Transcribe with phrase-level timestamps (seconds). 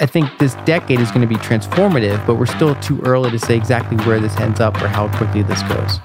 [0.00, 3.38] I think this decade is going to be transformative, but we're still too early to
[3.38, 5.98] say exactly where this ends up or how quickly this goes.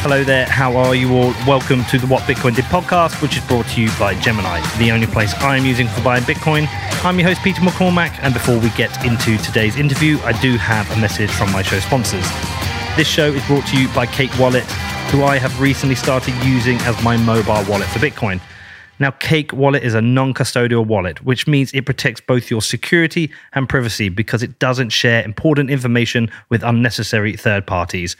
[0.00, 1.34] Hello there, how are you all?
[1.46, 4.90] Welcome to the What Bitcoin Did podcast, which is brought to you by Gemini, the
[4.90, 6.66] only place I am using for buying Bitcoin.
[7.04, 10.90] I'm your host, Peter McCormack, and before we get into today's interview, I do have
[10.96, 12.26] a message from my show sponsors.
[12.96, 14.64] This show is brought to you by Cake Wallet,
[15.10, 18.40] who I have recently started using as my mobile wallet for Bitcoin.
[18.98, 23.30] Now, Cake Wallet is a non custodial wallet, which means it protects both your security
[23.52, 28.16] and privacy because it doesn't share important information with unnecessary third parties.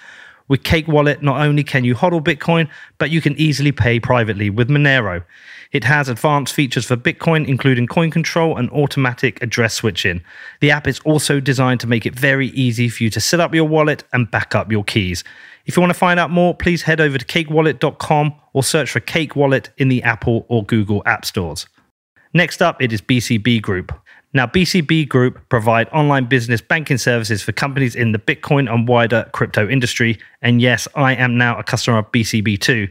[0.46, 2.68] With Cake Wallet, not only can you hodl Bitcoin,
[2.98, 5.24] but you can easily pay privately with Monero.
[5.72, 10.22] It has advanced features for Bitcoin, including coin control and automatic address switching.
[10.60, 13.54] The app is also designed to make it very easy for you to set up
[13.54, 15.24] your wallet and back up your keys.
[15.66, 19.00] If you want to find out more, please head over to cakewallet.com or search for
[19.00, 21.66] Cake Wallet in the Apple or Google App Stores.
[22.34, 23.92] Next up, it is BCB Group.
[24.34, 29.30] Now, BCB Group provide online business banking services for companies in the Bitcoin and wider
[29.32, 30.18] crypto industry.
[30.42, 32.88] And yes, I am now a customer of BCB too.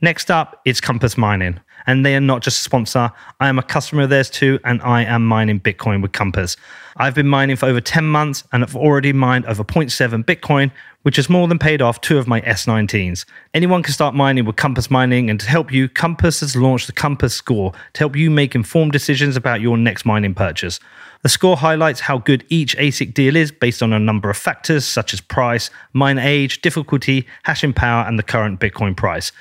[0.00, 1.60] Next up, it's Compass Mining.
[1.86, 3.10] And they are not just a sponsor.
[3.40, 6.56] I am a customer of theirs too, and I am mining Bitcoin with Compass.
[6.96, 10.70] I've been mining for over 10 months and have already mined over 0.7 Bitcoin,
[11.02, 13.24] which has more than paid off two of my S19s.
[13.52, 16.92] Anyone can start mining with Compass Mining, and to help you, Compass has launched the
[16.92, 20.80] Compass Score to help you make informed decisions about your next mining purchase.
[21.22, 24.86] The score highlights how good each ASIC deal is based on a number of factors
[24.86, 29.32] such as price, mine age, difficulty, hashing power, and the current Bitcoin price.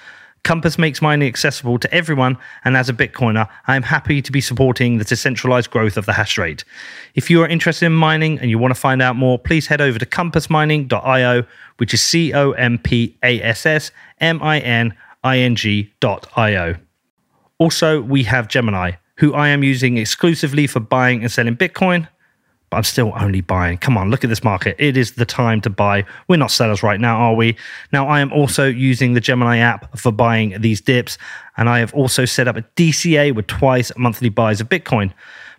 [0.43, 4.41] Compass makes mining accessible to everyone, and as a Bitcoiner, I am happy to be
[4.41, 6.65] supporting the decentralized growth of the hash rate.
[7.15, 9.79] If you are interested in mining and you want to find out more, please head
[9.79, 11.45] over to compassmining.io,
[11.77, 14.93] which is C O M P A S S M I N
[15.23, 16.75] I N G.io.
[17.57, 22.09] Also, we have Gemini, who I am using exclusively for buying and selling Bitcoin
[22.73, 23.77] but I'm still only buying.
[23.77, 24.75] Come on, look at this market.
[24.79, 26.05] It is the time to buy.
[26.27, 27.55] We're not sellers right now, are we?
[27.91, 31.19] Now, I am also using the Gemini app for buying these dips,
[31.55, 35.13] and I have also set up a DCA with twice monthly buys of Bitcoin.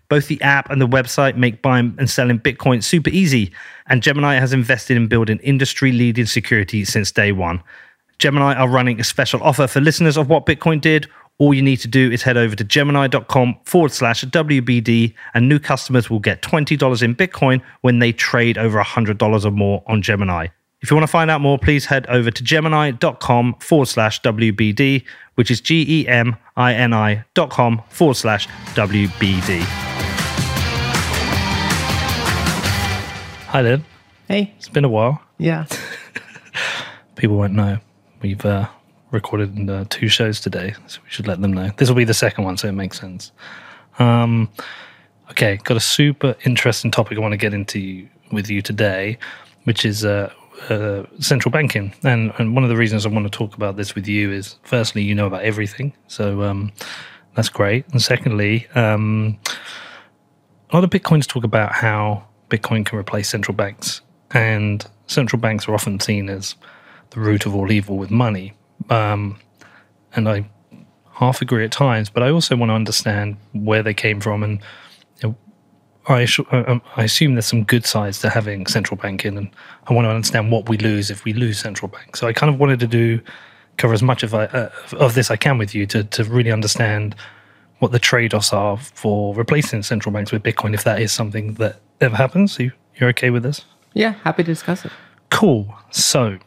[0.08, 3.52] Both the app and the website make buying and selling Bitcoin super easy,
[3.86, 7.62] and Gemini has invested in building industry leading security since day one.
[8.18, 11.06] Gemini are running a special offer for listeners of What Bitcoin Did
[11.38, 15.58] all you need to do is head over to gemini.com forward slash WBD, and new
[15.58, 20.48] customers will get $20 in Bitcoin when they trade over $100 or more on Gemini.
[20.80, 25.02] If you want to find out more, please head over to gemini.com forward slash WBD,
[25.34, 29.60] which is G E M I N I dot com forward slash WBD.
[33.46, 33.80] Hi there.
[34.28, 34.52] Hey.
[34.58, 35.22] It's been a while.
[35.38, 35.64] Yeah.
[37.16, 37.78] People won't know.
[38.20, 38.68] We've uh,
[39.14, 41.70] recorded in uh, two shows today, so we should let them know.
[41.78, 43.32] This will be the second one, so it makes sense.
[43.98, 44.50] Um,
[45.30, 49.16] okay, got a super interesting topic I want to get into with you today,
[49.62, 50.32] which is uh,
[50.68, 51.94] uh, central banking.
[52.02, 54.56] And, and one of the reasons I want to talk about this with you is,
[54.62, 56.72] firstly, you know about everything, so um,
[57.34, 57.86] that's great.
[57.92, 59.38] And secondly, um,
[60.70, 65.68] a lot of Bitcoins talk about how Bitcoin can replace central banks, and central banks
[65.68, 66.56] are often seen as
[67.10, 68.54] the root of all evil with money.
[68.90, 69.38] Um,
[70.14, 70.48] and I
[71.12, 74.42] half agree at times, but I also want to understand where they came from.
[74.42, 74.60] And
[75.20, 75.36] you know,
[76.06, 79.50] I, uh, um, I assume there's some good sides to having central banking, and
[79.86, 82.16] I want to understand what we lose if we lose central bank.
[82.16, 83.20] So I kind of wanted to do
[83.76, 86.52] cover as much of, I, uh, of this I can with you to, to really
[86.52, 87.16] understand
[87.78, 91.80] what the trade-offs are for replacing central banks with Bitcoin, if that is something that
[92.00, 92.52] ever happens.
[92.52, 93.64] So you, you're okay with this?
[93.92, 94.92] Yeah, happy to discuss it.
[95.30, 95.74] Cool.
[95.90, 96.38] So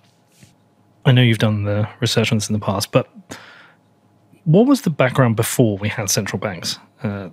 [1.07, 3.09] I know you've done the research on this in the past, but
[4.43, 6.77] what was the background before we had central banks?
[7.01, 7.29] Uh,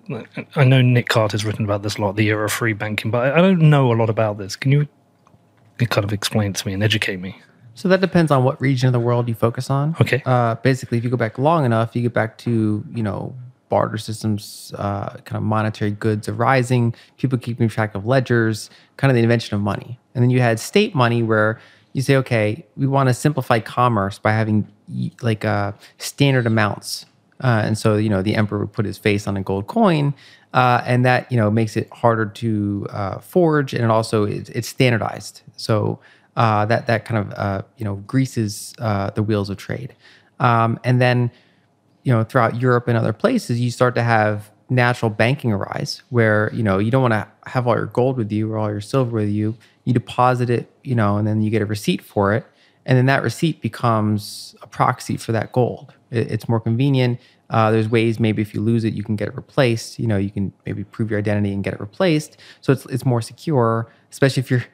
[0.55, 3.33] I know Nick Carter's written about this a lot, the era of free banking, but
[3.33, 4.55] I don't know a lot about this.
[4.55, 4.87] Can you
[5.79, 7.41] kind of explain it to me and educate me?
[7.75, 9.97] So that depends on what region of the world you focus on.
[10.01, 10.23] Okay.
[10.25, 13.35] Uh, basically, if you go back long enough, you get back to you know
[13.69, 19.17] barter systems, uh, kind of monetary goods arising, people keeping track of ledgers, kind of
[19.17, 19.99] the invention of money.
[20.15, 21.59] And then you had state money where
[21.95, 24.69] you say, okay, we want to simplify commerce by having
[25.23, 27.07] like uh, standard amounts.
[27.43, 30.13] Uh, and so, you know, the emperor would put his face on a gold coin,
[30.53, 34.51] uh, and that, you know, makes it harder to uh, forge, and it also it's,
[34.51, 35.43] it's standardized.
[35.57, 35.99] So
[36.37, 39.95] uh, that that kind of uh, you know greases the wheels of trade.
[40.41, 41.31] Um, and then,
[42.03, 46.51] you know, throughout Europe and other places, you start to have natural banking arise where,
[46.53, 48.81] you know, you don't want to have all your gold with you or all your
[48.81, 49.57] silver with you.
[49.85, 52.47] You deposit it, you know, and then you get a receipt for it.
[52.87, 55.95] And then that receipt becomes a proxy for that gold.
[56.11, 57.21] It, it's more convenient.
[57.51, 59.99] Uh, there's ways maybe if you lose it, you can get it replaced.
[59.99, 62.37] You know, you can maybe prove your identity and get it replaced.
[62.61, 64.65] So it's it's more secure, especially if you're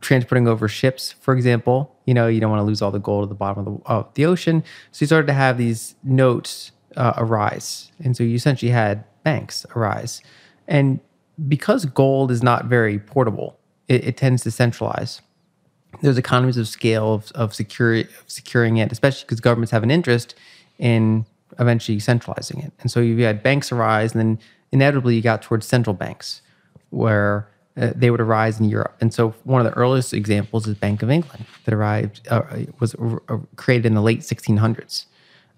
[0.00, 1.94] transporting over ships, for example.
[2.06, 3.86] You know, you don't want to lose all the gold at the bottom of the,
[3.86, 4.64] of the ocean.
[4.92, 7.92] So you started to have these notes uh, arise.
[8.02, 10.22] And so you essentially had banks arise.
[10.66, 11.00] And
[11.48, 13.58] because gold is not very portable,
[13.90, 15.20] it, it tends to centralize.
[16.00, 19.90] There's economies of scale of, of, security, of securing it, especially because governments have an
[19.90, 20.36] interest
[20.78, 21.26] in
[21.58, 22.72] eventually centralizing it.
[22.80, 24.38] And so you had banks arise, and then
[24.70, 26.40] inevitably you got towards central banks,
[26.90, 28.96] where uh, they would arise in Europe.
[29.00, 32.42] And so one of the earliest examples is Bank of England that arrived uh,
[32.78, 35.06] was uh, created in the late 1600s.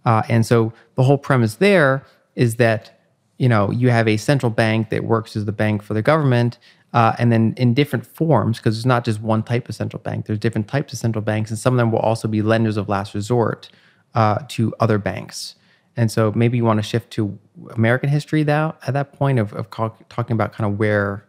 [0.04, 3.01] Uh, and so the whole premise there is that
[3.42, 6.58] you know you have a central bank that works as the bank for the government,
[6.92, 10.26] uh, and then in different forms because there's not just one type of central bank.
[10.26, 12.88] There's different types of central banks, and some of them will also be lenders of
[12.88, 13.68] last resort
[14.14, 15.56] uh, to other banks.
[15.96, 17.36] And so maybe you want to shift to
[17.74, 21.24] American history now at that point of, of talking about kind of where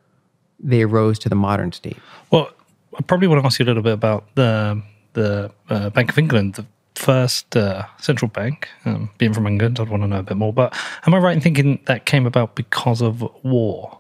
[0.60, 1.98] they arose to the modern state?
[2.32, 2.50] Well,
[2.98, 4.82] I probably want to ask you a little bit about the
[5.14, 6.64] the uh, Bank of England,
[7.04, 8.70] first uh, central bank.
[8.86, 10.54] Um, being from England, I'd want to know a bit more.
[10.54, 10.74] But
[11.06, 14.00] am I right in thinking that came about because of war?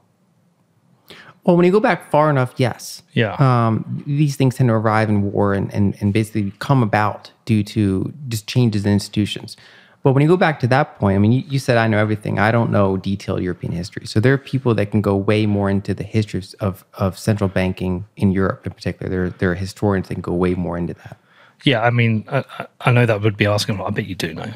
[1.44, 3.04] Well, when you go back far enough, yes.
[3.12, 3.34] Yeah.
[3.34, 7.64] Um, these things tend to arrive in war and, and, and basically come about due
[7.66, 9.58] to just changes in institutions.
[10.04, 11.98] But when you go back to that point, I mean, you, you, said I know
[11.98, 12.40] everything.
[12.40, 14.06] I don't know detailed European history.
[14.06, 17.50] So there are people that can go way more into the histories of, of central
[17.50, 19.10] banking in Europe in particular.
[19.10, 21.18] There, there are historians that can go way more into that.
[21.64, 22.44] Yeah, I mean, I,
[22.82, 23.82] I know that would be asking.
[23.82, 24.52] I bet you do know.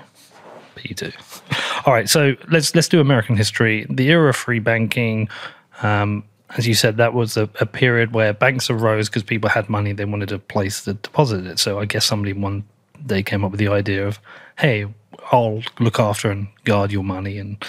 [0.74, 1.12] But you do.
[1.86, 3.86] All right, so let's let's do American history.
[3.90, 5.30] The era of free banking.
[5.82, 6.24] Um,
[6.58, 9.94] as you said, that was a, a period where banks arose because people had money.
[9.94, 11.60] They wanted a place to deposit it.
[11.60, 12.64] So I guess somebody one
[13.06, 14.20] day came up with the idea of,
[14.58, 14.86] hey,
[15.32, 17.64] I'll look after and guard your money and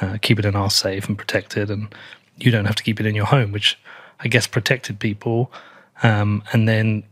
[0.00, 1.94] uh, keep it in our safe and protected, and
[2.38, 3.78] you don't have to keep it in your home, which
[4.20, 5.52] I guess protected people.
[6.02, 7.02] Um, and then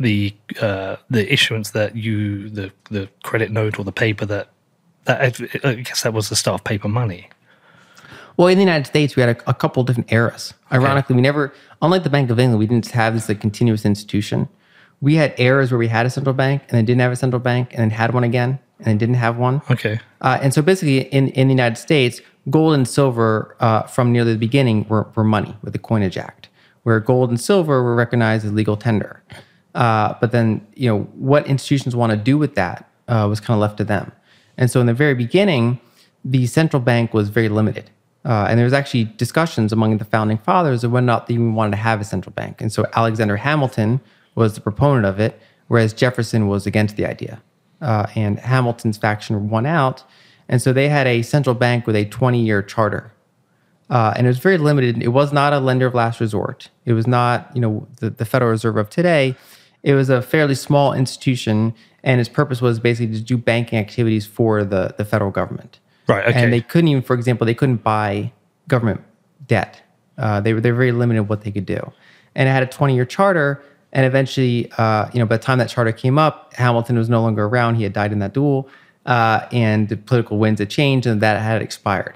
[0.00, 4.48] the uh, the issuance that you the the credit note or the paper that
[5.04, 7.28] that I guess that was the start of paper money.
[8.36, 10.54] Well, in the United States, we had a, a couple different eras.
[10.72, 11.18] Ironically, okay.
[11.18, 11.52] we never,
[11.82, 14.48] unlike the Bank of England, we didn't have this like continuous institution.
[15.02, 17.40] We had eras where we had a central bank and then didn't have a central
[17.40, 19.60] bank and then had one again and then didn't have one.
[19.70, 20.00] Okay.
[20.22, 24.32] Uh, and so basically, in, in the United States, gold and silver uh, from nearly
[24.32, 26.48] the beginning were, were money with the Coinage Act,
[26.84, 29.22] where gold and silver were recognized as legal tender.
[29.74, 33.56] Uh, but then, you know, what institutions want to do with that uh, was kind
[33.56, 34.12] of left to them.
[34.56, 35.80] And so in the very beginning,
[36.24, 37.90] the central bank was very limited.
[38.24, 41.34] Uh, and there was actually discussions among the founding fathers of whether or not they
[41.34, 42.60] even wanted to have a central bank.
[42.60, 44.00] And so Alexander Hamilton
[44.34, 47.40] was the proponent of it, whereas Jefferson was against the idea
[47.80, 50.04] uh, and Hamilton's faction won out.
[50.48, 53.12] And so they had a central bank with a 20 year charter.
[53.88, 55.02] Uh, and it was very limited.
[55.02, 56.70] It was not a lender of last resort.
[56.84, 59.34] It was not, you know, the, the Federal Reserve of today.
[59.82, 64.26] It was a fairly small institution, and its purpose was basically to do banking activities
[64.26, 65.78] for the, the federal government.
[66.06, 66.26] Right.
[66.26, 66.42] Okay.
[66.42, 68.32] And they couldn't even, for example, they couldn't buy
[68.68, 69.02] government
[69.46, 69.80] debt.
[70.18, 71.92] Uh, they were they're very limited what they could do,
[72.34, 73.62] and it had a 20 year charter.
[73.92, 77.22] And eventually, uh, you know, by the time that charter came up, Hamilton was no
[77.22, 77.74] longer around.
[77.74, 78.68] He had died in that duel,
[79.06, 82.14] uh, and the political winds had changed, and that had expired.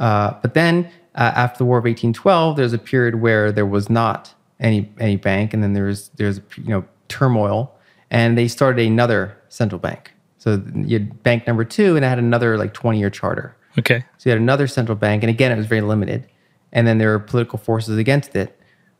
[0.00, 3.88] Uh, but then, uh, after the War of 1812, there's a period where there was
[3.88, 7.74] not any any bank, and then there's there's you know turmoil,
[8.10, 10.12] and they started another central bank.
[10.38, 13.56] So you had bank number two, and it had another like 20 year charter.
[13.78, 14.04] Okay.
[14.18, 16.26] So you had another central bank, and again, it was very limited.
[16.72, 18.56] And then there were political forces against it.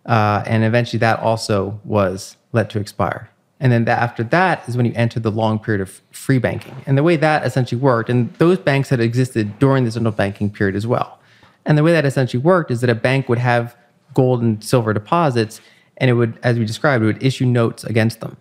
[0.06, 3.30] Uh, and eventually that also was let to expire.
[3.60, 6.74] And then that, after that is when you enter the long period of free banking.
[6.86, 10.50] And the way that essentially worked, and those banks had existed during the central banking
[10.50, 11.20] period as well.
[11.66, 13.76] And the way that essentially worked is that a bank would have
[14.14, 15.60] gold and silver deposits,
[15.96, 18.36] and it would, as we described, it would issue notes against them.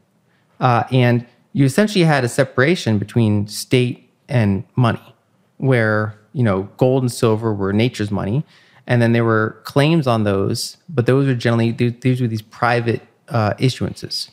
[0.59, 5.15] Uh, and you essentially had a separation between state and money,
[5.57, 8.45] where you know, gold and silver were nature's money,
[8.87, 13.01] and then there were claims on those, but those were generally these were these private
[13.29, 14.29] uh, issuances,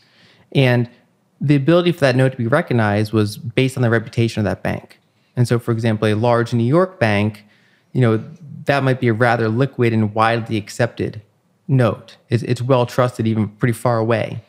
[0.53, 0.91] and
[1.41, 4.63] the ability for that note to be recognized was based on the reputation of that
[4.63, 4.99] bank.
[5.37, 7.45] And so, for example, a large New York bank,
[7.97, 8.23] you know,
[8.67, 11.23] that might be a rather liquid and widely accepted
[11.67, 12.19] note.
[12.29, 14.43] It's, it's well trusted, even pretty far away,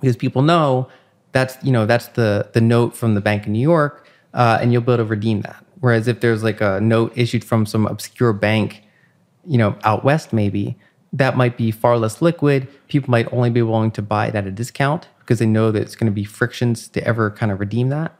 [0.00, 0.88] because people know
[1.32, 4.72] that's you know that's the the note from the Bank of New York, uh, and
[4.72, 5.62] you'll be able to redeem that.
[5.80, 8.82] Whereas if there's like a note issued from some obscure bank,
[9.46, 10.78] you know, out west maybe,
[11.12, 12.68] that might be far less liquid.
[12.88, 15.82] People might only be willing to buy it at a discount because they know that
[15.82, 18.16] it's going to be frictions to ever kind of redeem that.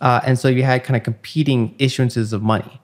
[0.00, 2.80] Uh, and so you had kind of competing issuances of money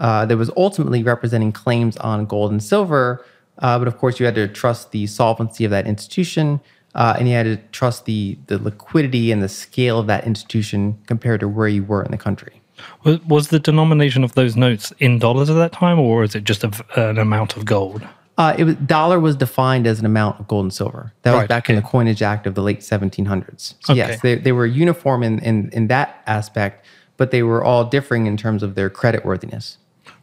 [0.00, 3.24] uh, that was ultimately representing claims on gold and silver.
[3.58, 6.60] Uh, but of course, you had to trust the solvency of that institution,
[6.94, 10.98] uh, and you had to trust the the liquidity and the scale of that institution
[11.06, 12.60] compared to where you were in the country.
[13.04, 16.64] Was the denomination of those notes in dollars at that time, or is it just
[16.64, 18.02] a, an amount of gold?
[18.38, 21.12] Uh, it was dollar was defined as an amount of gold and silver.
[21.22, 21.74] That was back okay.
[21.74, 23.74] in the Coinage Act of the late 1700s.
[23.80, 23.98] So okay.
[23.98, 26.86] yes, they, they were uniform in, in in that aspect,
[27.18, 29.76] but they were all differing in terms of their credit worthiness.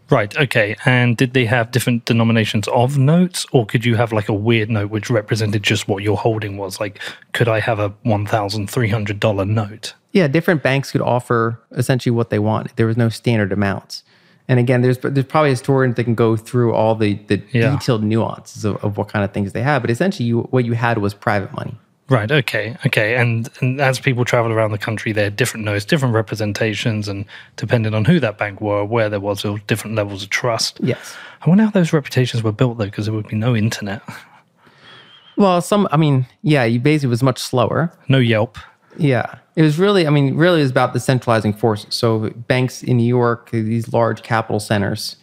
[0.10, 0.36] Right.
[0.38, 0.76] Okay.
[0.86, 4.70] And did they have different denominations of notes, or could you have like a weird
[4.70, 6.80] note which represented just what your holding was?
[6.80, 7.02] Like,
[7.34, 9.94] could I have a one thousand three hundred dollar note?
[10.14, 12.72] Yeah, different banks could offer essentially what they wanted.
[12.76, 14.04] There was no standard amounts.
[14.48, 17.72] And again, there's there's probably historians that can go through all the the yeah.
[17.72, 19.82] detailed nuances of, of what kind of things they have.
[19.82, 21.76] But essentially, you, what you had was private money.
[22.10, 22.32] Right.
[22.32, 22.78] Okay.
[22.86, 23.16] Okay.
[23.16, 27.26] And, and as people travel around the country, they had different notes, different representations, and
[27.58, 30.80] depending on who that bank were, where there was or different levels of trust.
[30.82, 31.16] Yes.
[31.42, 34.02] I wonder how those reputations were built though, because there would be no internet.
[35.38, 35.88] Well, some.
[35.92, 37.94] I mean, yeah, you basically was much slower.
[38.10, 38.58] No Yelp.
[38.98, 39.36] Yeah.
[39.56, 41.94] It was really, I mean, really it was about the centralizing forces.
[41.94, 45.16] So banks in New York, these large capital centers,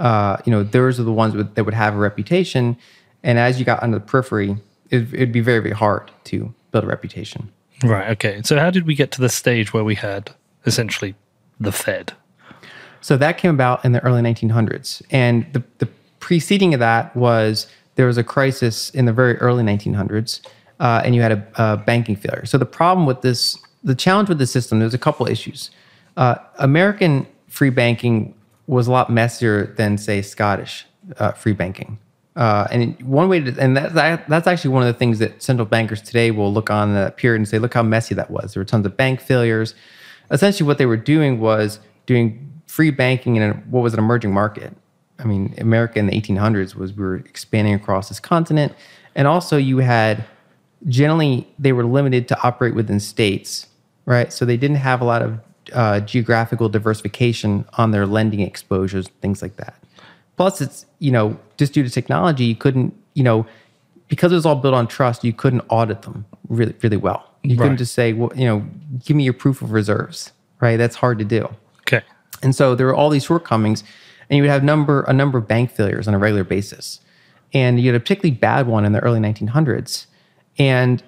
[0.00, 2.76] uh, you know, those are the ones that would have a reputation.
[3.22, 4.56] And as you got onto the periphery,
[4.90, 7.50] it, it'd be very, very hard to build a reputation.
[7.82, 8.10] Right.
[8.10, 8.42] Okay.
[8.44, 10.30] So how did we get to the stage where we had
[10.66, 11.14] essentially
[11.58, 12.12] the Fed?
[13.00, 15.02] So that came about in the early 1900s.
[15.10, 19.62] And the, the preceding of that was there was a crisis in the very early
[19.62, 20.46] 1900s,
[20.78, 22.44] uh, and you had a, a banking failure.
[22.46, 25.70] So the problem with this the challenge with the system, there's a couple issues.
[26.16, 28.34] Uh, American free banking
[28.66, 30.86] was a lot messier than, say, Scottish
[31.18, 31.98] uh, free banking.
[32.36, 35.42] Uh, and one way to, and that, that, that's actually one of the things that
[35.42, 38.54] central bankers today will look on that period and say, look how messy that was.
[38.54, 39.74] There were tons of bank failures.
[40.30, 44.32] Essentially, what they were doing was doing free banking in a, what was an emerging
[44.32, 44.74] market.
[45.18, 48.72] I mean, America in the 1800s was we were expanding across this continent,
[49.14, 50.24] and also you had
[50.86, 53.66] generally they were limited to operate within states
[54.10, 54.32] right?
[54.32, 55.38] So they didn't have a lot of
[55.72, 59.76] uh, geographical diversification on their lending exposures, things like that.
[60.40, 63.44] Plus, it's you know just due to technology, you couldn't you know
[64.08, 67.30] because it was all built on trust, you couldn't audit them really really well.
[67.42, 67.64] You right.
[67.64, 68.64] couldn't just say, well, you know,
[69.04, 70.32] give me your proof of reserves,
[70.62, 70.78] right?
[70.78, 71.46] That's hard to do.
[71.82, 72.00] Okay.
[72.42, 73.84] And so there were all these shortcomings,
[74.30, 77.00] and you would have number a number of bank failures on a regular basis,
[77.52, 80.06] and you had a particularly bad one in the early 1900s,
[80.58, 81.02] and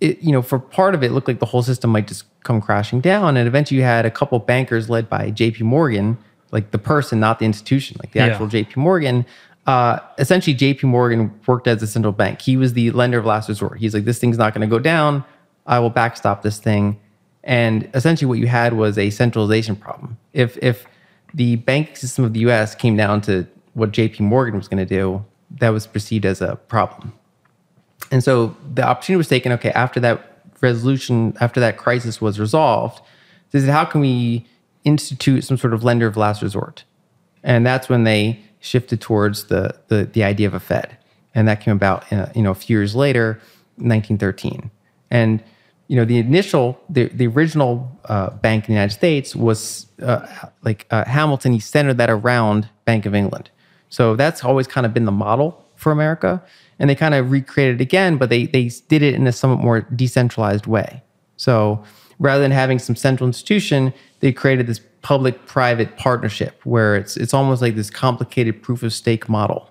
[0.00, 2.24] it, you know, for part of it, it looked like the whole system might just
[2.42, 3.36] come crashing down.
[3.36, 6.16] And eventually you had a couple bankers led by JP Morgan,
[6.50, 8.64] like the person, not the institution, like the actual yeah.
[8.64, 9.26] JP Morgan.
[9.66, 12.40] Uh, essentially, JP Morgan worked as a central bank.
[12.40, 13.78] He was the lender of last resort.
[13.78, 15.24] He's like, this thing's not going to go down.
[15.66, 16.98] I will backstop this thing.
[17.44, 20.18] And essentially, what you had was a centralization problem.
[20.32, 20.86] If if
[21.34, 22.74] the banking system of the U.S.
[22.74, 25.24] came down to what JP Morgan was going to do,
[25.60, 27.12] that was perceived as a problem.
[28.10, 29.52] And so the opportunity was taken.
[29.52, 33.02] Okay, after that resolution, after that crisis was resolved,
[33.50, 34.46] they said, how can we
[34.88, 36.84] institute some sort of lender of last resort?
[37.42, 40.96] And that's when they shifted towards the the, the idea of a Fed,
[41.34, 43.40] and that came about in, uh, you know a few years later,
[43.76, 44.70] 1913.
[45.10, 45.42] And
[45.86, 50.26] you know the initial the, the original uh, bank in the United States was uh,
[50.62, 51.52] like uh, Hamilton.
[51.52, 53.50] He centered that around Bank of England.
[53.90, 56.42] So that's always kind of been the model for America
[56.78, 59.60] and they kind of recreated it again, but they they did it in a somewhat
[59.60, 61.02] more decentralized way.
[61.36, 61.82] So
[62.18, 67.62] rather than having some central institution, they created this public-private partnership where it's it's almost
[67.62, 69.70] like this complicated proof of stake model.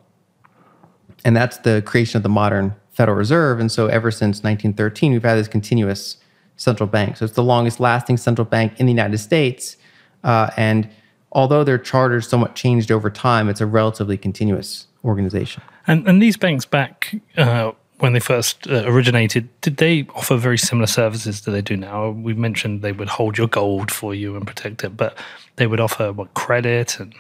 [1.26, 3.60] And that's the creation of the modern Federal Reserve.
[3.60, 6.18] And so ever since 1913, we've had this continuous
[6.56, 7.18] central bank.
[7.18, 9.78] So it's the longest lasting central bank in the United States.
[10.24, 10.90] Uh, and
[11.32, 15.62] although their charters somewhat changed over time, it's a relatively continuous organization.
[15.86, 20.58] And and these banks back uh, when they first uh, originated, did they offer very
[20.58, 22.10] similar services that they do now?
[22.10, 25.18] We mentioned they would hold your gold for you and protect it, but
[25.56, 27.14] they would offer what credit and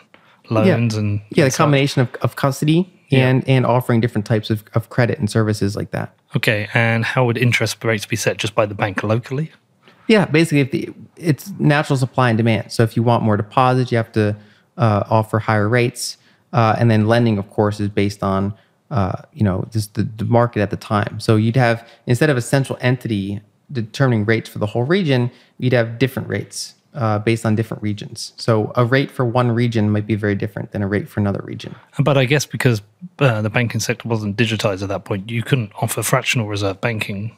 [0.49, 1.57] loans and Yeah, the and such.
[1.57, 3.27] combination of, of custody Yeah.
[3.29, 6.13] and and offering different types of, of credit and services like that.
[6.35, 9.51] Okay, and how would interest rates be set just by the bank locally?
[10.07, 12.71] Yeah, basically, if the, it's natural supply and demand.
[12.71, 14.35] So if you want more deposits, you have to
[14.77, 16.17] uh, offer higher rates,
[16.53, 18.53] uh, and then lending, of course, is based on
[18.91, 21.19] uh, you know just the, the market at the time.
[21.19, 23.41] So you'd have instead of a central entity
[23.71, 28.33] determining rates for the whole region, you'd have different rates uh, based on different regions.
[28.37, 31.41] So a rate for one region might be very different than a rate for another
[31.43, 31.75] region.
[31.99, 32.81] But I guess because
[33.19, 37.37] uh, the banking sector wasn't digitized at that point, you couldn't offer fractional reserve banking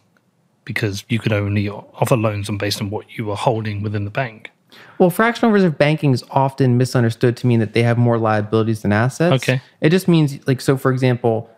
[0.63, 4.51] because you could only offer loans based on what you were holding within the bank.
[4.97, 8.91] Well, fractional reserve banking is often misunderstood to mean that they have more liabilities than
[8.91, 9.43] assets.
[9.43, 9.61] Okay.
[9.81, 11.49] It just means, like, so for example,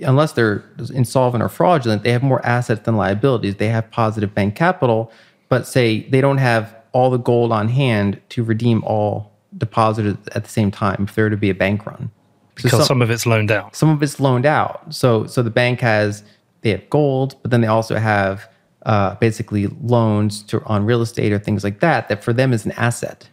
[0.00, 3.56] unless they're insolvent or fraudulent, they have more assets than liabilities.
[3.56, 5.12] They have positive bank capital,
[5.48, 10.44] but say they don't have all the gold on hand to redeem all depositors at
[10.44, 12.10] the same time if there were to be a bank run.
[12.56, 13.74] So Because some- some of it's loaned out.
[13.76, 14.92] some of it's loaned out.
[14.92, 16.22] So so the bank has
[16.62, 18.48] they have gold, but then they also have
[18.86, 22.08] uh, basically loans to on real estate or things like that.
[22.08, 23.28] That for them is an asset.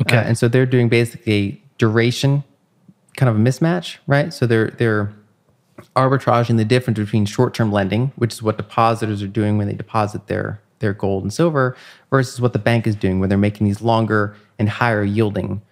[0.00, 0.16] Okay.
[0.16, 2.44] Uh, and so they're doing basically duration
[3.16, 4.32] kind of a mismatch, right?
[4.32, 5.12] So they're they're
[5.96, 10.26] arbitraging the difference between short-term lending, which is what depositors are doing when they deposit
[10.26, 11.76] their their gold and silver,
[12.10, 15.62] versus what the bank is doing when they're making these longer and higher yielding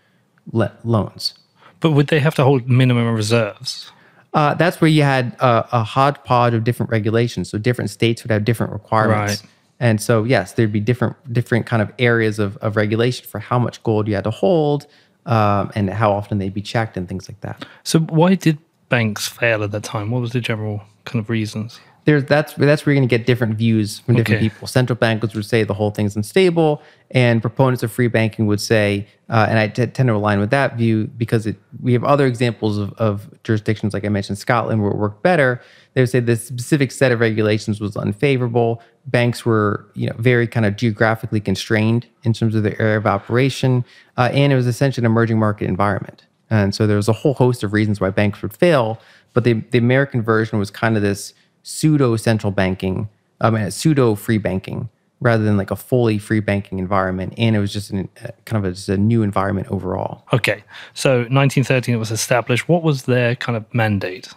[0.52, 1.34] le- loans.
[1.80, 3.90] But would they have to hold minimum reserves?
[4.32, 7.50] Uh, that's where you had uh, a hodgepodge of different regulations.
[7.50, 9.42] So different states would have different requirements.
[9.42, 9.50] Right.
[9.80, 13.58] And so yes, there'd be different different kind of areas of, of regulation for how
[13.58, 14.86] much gold you had to hold
[15.26, 17.64] um, and how often they'd be checked and things like that.
[17.82, 18.58] So why did
[18.88, 20.10] banks fail at that time?
[20.10, 21.80] What was the general kind of reasons?
[22.06, 24.48] There's that's that's where you're going to get different views from different Okay.
[24.48, 24.66] people.
[24.66, 26.80] Central bankers would say the whole thing's unstable,
[27.10, 30.50] and proponents of free banking would say, uh, and I t- tend to align with
[30.50, 34.82] that view because it, we have other examples of, of jurisdictions, like I mentioned, Scotland,
[34.82, 35.60] where it worked better.
[35.92, 38.80] They would say the specific set of regulations was unfavorable.
[39.06, 43.06] Banks were, you know, very kind of geographically constrained in terms of their area of
[43.06, 43.84] operation,
[44.16, 46.24] uh, and it was essentially an emerging market environment.
[46.48, 48.98] And so there was a whole host of reasons why banks would fail.
[49.32, 53.08] But the, the American version was kind of this pseudo central banking,
[53.40, 54.88] I mean, pseudo free banking
[55.20, 57.34] rather than like a fully free banking environment.
[57.36, 60.24] And it was just an, uh, kind of a, just a new environment overall.
[60.32, 62.68] Okay, so 1913 it was established.
[62.68, 64.28] What was their kind of mandate?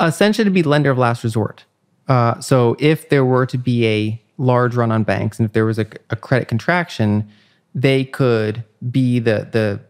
[0.00, 1.64] Essentially, to be lender of last resort.
[2.08, 5.64] Uh, so if there were to be a large run on banks and if there
[5.64, 7.28] was a, a credit contraction,
[7.74, 9.80] they could be the the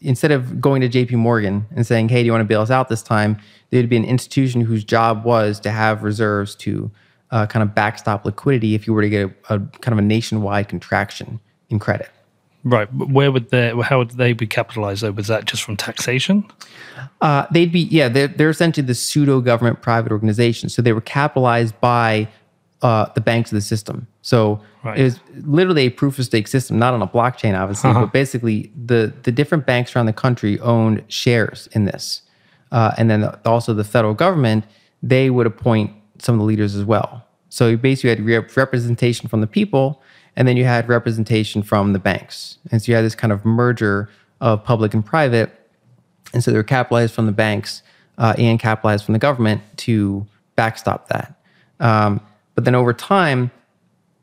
[0.00, 2.70] instead of going to JP Morgan and saying, "Hey, do you want to bail us
[2.70, 3.38] out this time?"
[3.70, 6.90] There'd be an institution whose job was to have reserves to
[7.30, 10.02] uh, kind of backstop liquidity if you were to get a, a kind of a
[10.02, 12.10] nationwide contraction in credit.
[12.62, 13.70] Right, where would they?
[13.82, 15.02] How would they be capitalized?
[15.02, 16.44] Though was that just from taxation?
[17.20, 21.02] Uh, they'd be yeah they're, they're essentially the pseudo government private organization so they were
[21.02, 22.26] capitalized by
[22.82, 24.06] uh, the banks of the system.
[24.22, 24.98] So Right.
[24.98, 28.72] it was literally a proof of stake system not on a blockchain obviously but basically
[28.86, 32.22] the the different banks around the country owned shares in this.
[32.72, 34.64] Uh, and then also the federal government
[35.02, 37.24] they would appoint some of the leaders as well.
[37.50, 40.00] So you basically had rep- representation from the people
[40.36, 42.58] and then you had representation from the banks.
[42.70, 44.08] And so you had this kind of merger
[44.40, 45.50] of public and private.
[46.32, 47.82] And so they were capitalized from the banks
[48.16, 51.34] uh, and capitalized from the government to backstop that.
[51.80, 52.20] Um,
[52.54, 53.50] but then over time,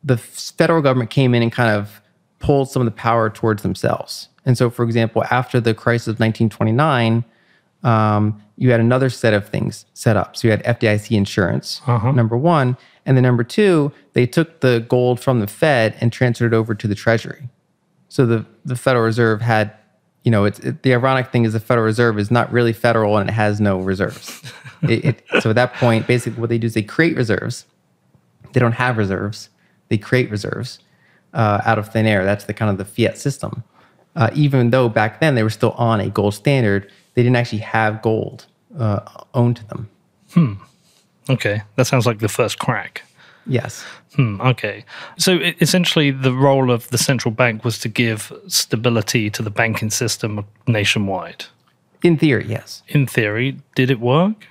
[0.03, 2.01] the federal government came in and kind of
[2.39, 4.29] pulled some of the power towards themselves.
[4.45, 7.25] And so, for example, after the crisis of 1929,
[7.83, 10.35] um, you had another set of things set up.
[10.35, 11.81] So you had FDIC insurance,
[12.15, 12.77] number one.
[13.05, 16.73] And then number two, they took the gold from the Fed and transferred it over
[16.73, 17.49] to the Treasury.
[18.09, 19.73] So the, the Federal Reserve had,
[20.23, 23.17] you know, it's it, the ironic thing is the Federal Reserve is not really federal
[23.17, 24.51] and it has no reserves.
[24.83, 27.65] it, it, so at that point, basically what they do is they create reserves.
[28.53, 29.49] They don't have reserves.
[29.89, 30.79] They create reserves
[31.33, 32.25] uh, out of thin air.
[32.25, 33.63] That's the kind of the fiat system.
[34.15, 37.59] Uh, even though back then they were still on a gold standard, they didn't actually
[37.59, 39.01] have gold uh,
[39.33, 39.89] owned to them.
[40.33, 40.53] Hmm.
[41.29, 43.03] Okay, that sounds like the first crack.
[43.45, 43.83] Yes.
[44.15, 44.83] Hmm, okay.
[45.17, 49.89] So essentially, the role of the central bank was to give stability to the banking
[49.89, 51.45] system nationwide.
[52.03, 52.83] In theory, yes.
[52.87, 54.47] In theory, did it work?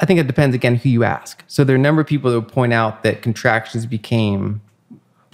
[0.00, 1.42] I think it depends again who you ask.
[1.46, 4.60] So there are a number of people that point out that contractions became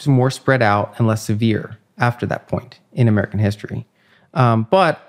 [0.06, 3.86] more spread out and less severe after that point in American history.
[4.34, 5.02] Um, but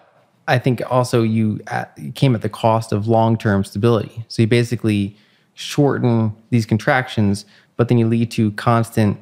[0.47, 4.25] I think also you, at, you came at the cost of long-term stability.
[4.29, 5.17] So you basically
[5.53, 9.19] shorten these contractions, but then you lead to constant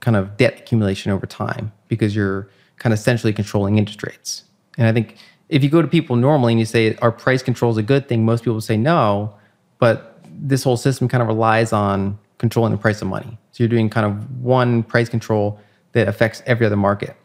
[0.00, 4.44] kind of debt accumulation over time because you're kind of essentially controlling interest rates.
[4.76, 5.16] And I think
[5.48, 8.24] if you go to people normally and you say, are price controls a good thing?
[8.24, 9.34] Most people say no,
[9.78, 13.38] but this whole system kind of relies on controlling the price of money.
[13.52, 15.60] So you're doing kind of one price control
[15.92, 17.16] that affects every other market.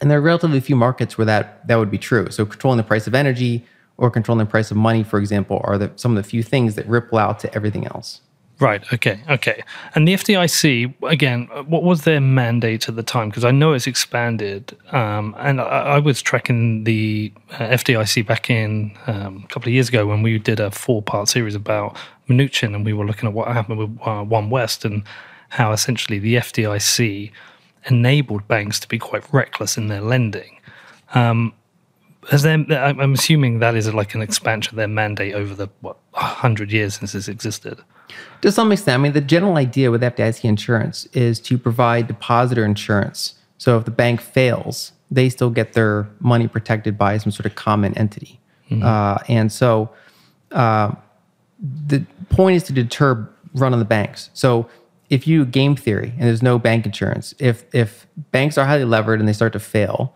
[0.00, 2.30] And there are relatively few markets where that, that would be true.
[2.30, 3.66] So controlling the price of energy
[3.98, 6.74] or controlling the price of money, for example, are the, some of the few things
[6.76, 8.22] that ripple out to everything else.
[8.60, 8.84] Right.
[8.92, 9.22] Okay.
[9.30, 9.64] Okay.
[9.94, 13.30] And the FDIC again, what was their mandate at the time?
[13.30, 14.76] Because I know it's expanded.
[14.92, 19.72] Um, and I, I, was tracking the uh, FDIC back in um, a couple of
[19.72, 21.96] years ago when we did a four-part series about
[22.28, 25.04] Mnuchin, and we were looking at what happened with uh, One West and
[25.48, 27.32] how essentially the FDIC
[27.86, 30.60] enabled banks to be quite reckless in their lending.
[31.14, 31.54] Um,
[32.30, 35.96] has there, I'm assuming that is like an expansion of their mandate over the what
[36.12, 37.80] hundred years since this existed.
[38.42, 42.64] To some extent, I mean, the general idea with FDIC insurance is to provide depositor
[42.64, 43.34] insurance.
[43.58, 47.54] So if the bank fails, they still get their money protected by some sort of
[47.54, 48.40] common entity.
[48.70, 48.82] Mm-hmm.
[48.82, 49.90] Uh, and so
[50.52, 50.92] uh,
[51.86, 54.30] the point is to deter run on the banks.
[54.32, 54.68] So
[55.10, 59.18] if you game theory and there's no bank insurance, if if banks are highly levered
[59.18, 60.14] and they start to fail,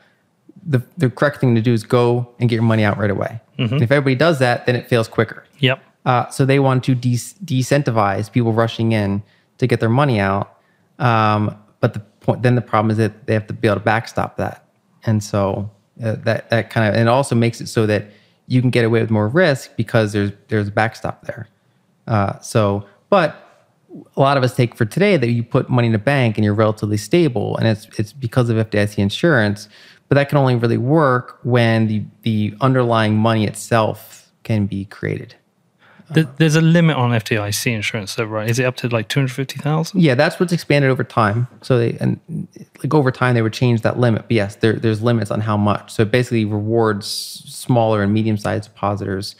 [0.64, 3.40] the, the correct thing to do is go and get your money out right away.
[3.58, 3.82] Mm-hmm.
[3.82, 5.44] If everybody does that, then it fails quicker.
[5.58, 5.82] Yep.
[6.04, 9.22] Uh, so they want to de- decentivize people rushing in
[9.58, 10.58] to get their money out.
[10.98, 13.84] Um, but the point, then the problem is that they have to be able to
[13.84, 14.66] backstop that,
[15.04, 15.70] and so
[16.02, 18.06] uh, that that kind of and it also makes it so that
[18.46, 21.48] you can get away with more risk because there's there's a backstop there.
[22.06, 23.40] Uh, so, but
[24.16, 26.44] a lot of us take for today that you put money in a bank and
[26.44, 29.68] you're relatively stable, and it's it's because of FDIC insurance.
[30.08, 35.34] But that can only really work when the the underlying money itself can be created.
[36.14, 38.48] There's a limit on FDIC insurance, though, right?
[38.48, 40.00] Is it up to like two hundred fifty thousand?
[40.00, 41.46] Yeah, that's what's expanded over time.
[41.62, 42.20] So they and
[42.82, 44.22] like over time they would change that limit.
[44.22, 45.92] But yes, there, there's limits on how much.
[45.92, 49.36] So it basically rewards smaller and medium sized depositors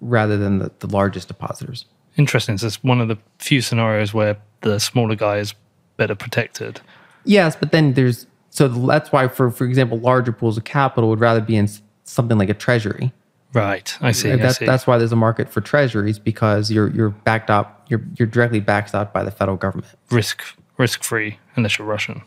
[0.00, 1.84] rather than the, the largest depositors.
[2.16, 2.58] Interesting.
[2.58, 5.54] So it's one of the few scenarios where the smaller guy is
[5.96, 6.80] better protected.
[7.24, 11.20] Yes, but then there's so that's why for for example, larger pools of capital would
[11.20, 11.68] rather be in
[12.04, 13.12] something like a treasury
[13.52, 14.30] Right, I see.
[14.36, 14.66] That's, I see.
[14.66, 17.86] that's why there's a market for treasuries because you're you're backed up.
[17.88, 19.86] You're you're directly backstopped by the federal government.
[20.10, 20.42] Risk
[20.76, 22.22] risk free unless you're Russian.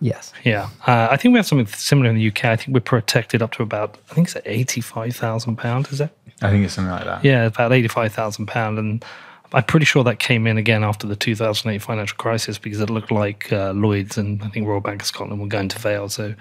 [0.00, 0.32] Yes.
[0.44, 2.44] Yeah, uh, I think we have something similar in the UK.
[2.44, 5.88] I think we're protected up to about I think it's eighty five thousand pound.
[5.88, 6.10] Is it?
[6.40, 7.24] I think it's something like that.
[7.24, 9.04] Yeah, about eighty five thousand pound, and
[9.52, 13.10] I'm pretty sure that came in again after the 2008 financial crisis because it looked
[13.10, 16.08] like uh, Lloyd's and I think Royal Bank of Scotland were going to fail.
[16.10, 16.34] So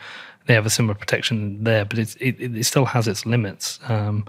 [0.47, 4.25] they have a similar protection there, but it, it still has its limits, um,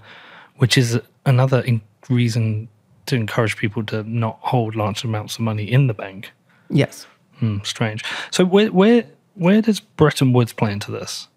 [0.56, 2.68] which is another in- reason
[3.06, 6.32] to encourage people to not hold large amounts of money in the bank.
[6.68, 7.06] Yes.
[7.38, 8.04] Hmm, strange.
[8.30, 9.04] So where where
[9.34, 11.28] where does Bretton Woods play into this?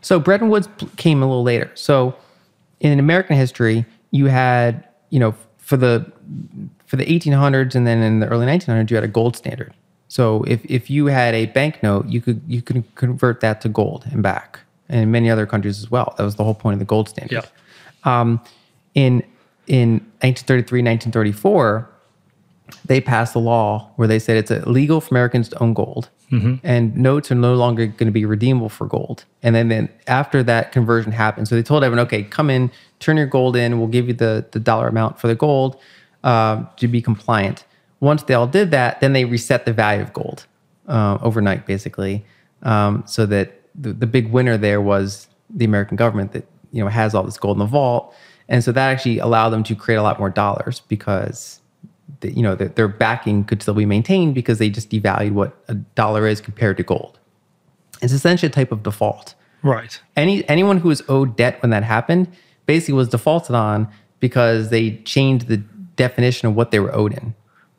[0.00, 1.70] So Bretton Woods came a little later.
[1.74, 2.14] So
[2.80, 6.10] in American history, you had you know for the
[6.86, 9.74] for the 1800s and then in the early 1900s, you had a gold standard.
[10.08, 14.06] So if, if you had a banknote, you could you could convert that to gold
[14.10, 16.14] and back, and in many other countries as well.
[16.16, 17.44] That was the whole point of the gold standard.
[17.44, 18.20] Yeah.
[18.20, 18.40] Um,
[18.94, 19.22] in
[19.66, 21.90] in 1933, 1934,
[22.86, 26.54] they passed a law where they said it's illegal for Americans to own gold, mm-hmm.
[26.62, 29.24] and notes are no longer going to be redeemable for gold.
[29.42, 33.18] And then, then after that conversion happened, so they told everyone, okay, come in, turn
[33.18, 35.78] your gold in, we'll give you the the dollar amount for the gold
[36.24, 37.64] uh, to be compliant
[38.00, 40.46] once they all did that, then they reset the value of gold
[40.86, 42.24] uh, overnight, basically,
[42.62, 46.88] um, so that the, the big winner there was the American government that you know
[46.88, 48.14] has all this gold in the vault,
[48.48, 51.60] and so that actually allowed them to create a lot more dollars because
[52.20, 55.56] the, you know the, their backing could still be maintained because they just devalued what
[55.68, 57.18] a dollar is compared to gold.
[58.00, 59.34] It's essentially a type of default.
[59.62, 60.00] Right.
[60.16, 62.28] Any anyone who was owed debt when that happened
[62.66, 63.88] basically was defaulted on
[64.20, 65.56] because they changed the
[65.96, 67.34] definition of what they were owed in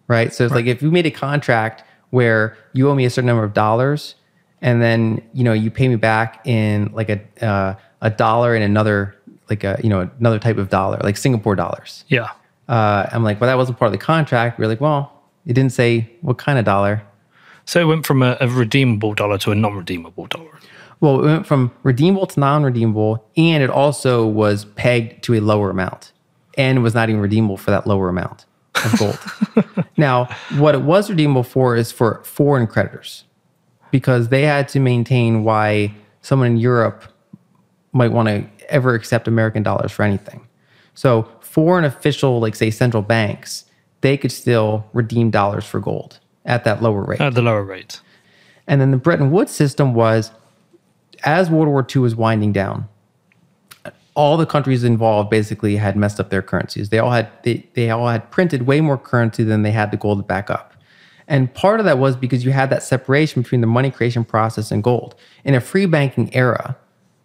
[0.10, 0.34] right?
[0.34, 0.66] So it's right.
[0.66, 4.16] like if you made a contract where you owe me a certain number of dollars,
[4.62, 8.64] and then you know you pay me back in like a uh, a dollar and
[8.66, 9.16] another
[9.50, 12.04] like a you know another type of dollar, like Singapore dollars.
[12.10, 12.32] Yeah.
[12.68, 14.60] Uh, I'm like, well, that wasn't part of the contract.
[14.60, 17.02] We're like, well, it didn't say what kind of dollar.
[17.66, 20.60] So it went from a, a redeemable dollar to a non-redeemable dollar.
[21.00, 25.72] Well, it went from redeemable to non-redeemable, and it also was pegged to a lower
[25.72, 26.12] amount,
[26.58, 29.86] and was not even redeemable for that lower amount of gold.
[29.98, 30.26] now,
[30.58, 33.26] what it was redeemable for is for foreign creditors
[33.92, 37.04] because they had to maintain why someone in Europe
[37.92, 40.48] might want to ever accept American dollars for anything.
[40.94, 43.66] So, foreign official, like say central banks,
[44.02, 47.22] they could still redeem dollars for gold at that lower rate.
[47.22, 48.02] At the lower rate.
[48.68, 50.32] And then the Bretton Woods system was
[51.24, 52.88] as World War II was winding down,
[54.20, 56.90] all the countries involved basically had messed up their currencies.
[56.90, 59.98] They all had they, they all had printed way more currency than they had the
[59.98, 60.74] gold to back up.
[61.26, 64.72] And part of that was because you had that separation between the money creation process
[64.72, 65.16] and gold.
[65.46, 66.76] In a free banking era,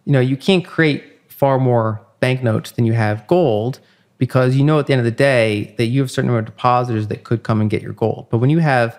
[0.04, 3.80] you know, you can't create far more banknotes than you have gold
[4.18, 6.38] because you know at the end of the day that you have a certain number
[6.38, 8.28] of depositors that could come and get your gold.
[8.30, 8.96] But when you have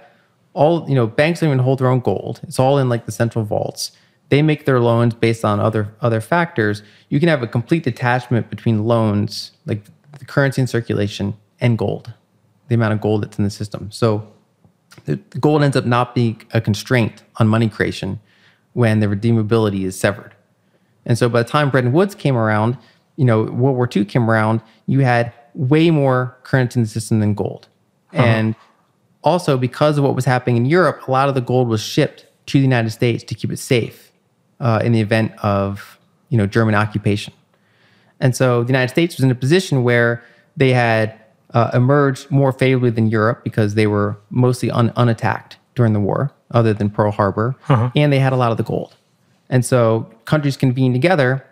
[0.52, 2.42] all, you know, banks don't even hold their own gold.
[2.44, 3.94] It's all in like the central vaults.
[4.30, 6.82] They make their loans based on other other factors.
[7.10, 9.84] You can have a complete detachment between loans, like
[10.18, 12.14] the currency in circulation, and gold,
[12.68, 13.92] the amount of gold that's in the system.
[13.92, 14.28] So
[15.06, 18.20] the gold ends up not being a constraint on money creation
[18.74, 20.34] when the redeemability is severed.
[21.06, 22.78] And so by the time Bretton Woods came around,
[23.16, 27.20] you know, World War II came around, you had way more currency in the system
[27.20, 27.68] than gold.
[28.14, 28.24] Uh-huh.
[28.24, 28.56] And
[29.24, 32.26] also because of what was happening in Europe, a lot of the gold was shipped
[32.48, 34.05] to the United States to keep it safe
[34.60, 37.34] uh, in the event of, you know, German occupation.
[38.20, 40.24] And so the United States was in a position where
[40.56, 41.20] they had
[41.54, 46.32] uh, emerged more favorably than Europe because they were mostly un- unattacked during the war,
[46.52, 47.92] other than Pearl Harbor, uh-huh.
[47.96, 48.96] and they had a lot of the gold.
[49.50, 51.46] And so countries convened together.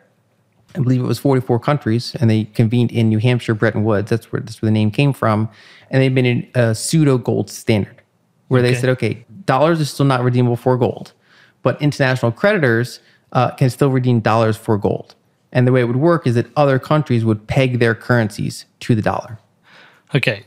[0.75, 4.09] I believe it was 44 countries, and they convened in New Hampshire, Bretton Woods.
[4.09, 5.49] That's where that's where the name came from.
[5.91, 8.01] And they made a pseudo gold standard,
[8.47, 8.73] where okay.
[8.73, 11.13] they said, okay, dollars are still not redeemable for gold,
[11.63, 12.99] but international creditors
[13.32, 15.15] uh, can still redeem dollars for gold.
[15.52, 18.95] And the way it would work is that other countries would peg their currencies to
[18.95, 19.39] the dollar.
[20.15, 20.45] Okay,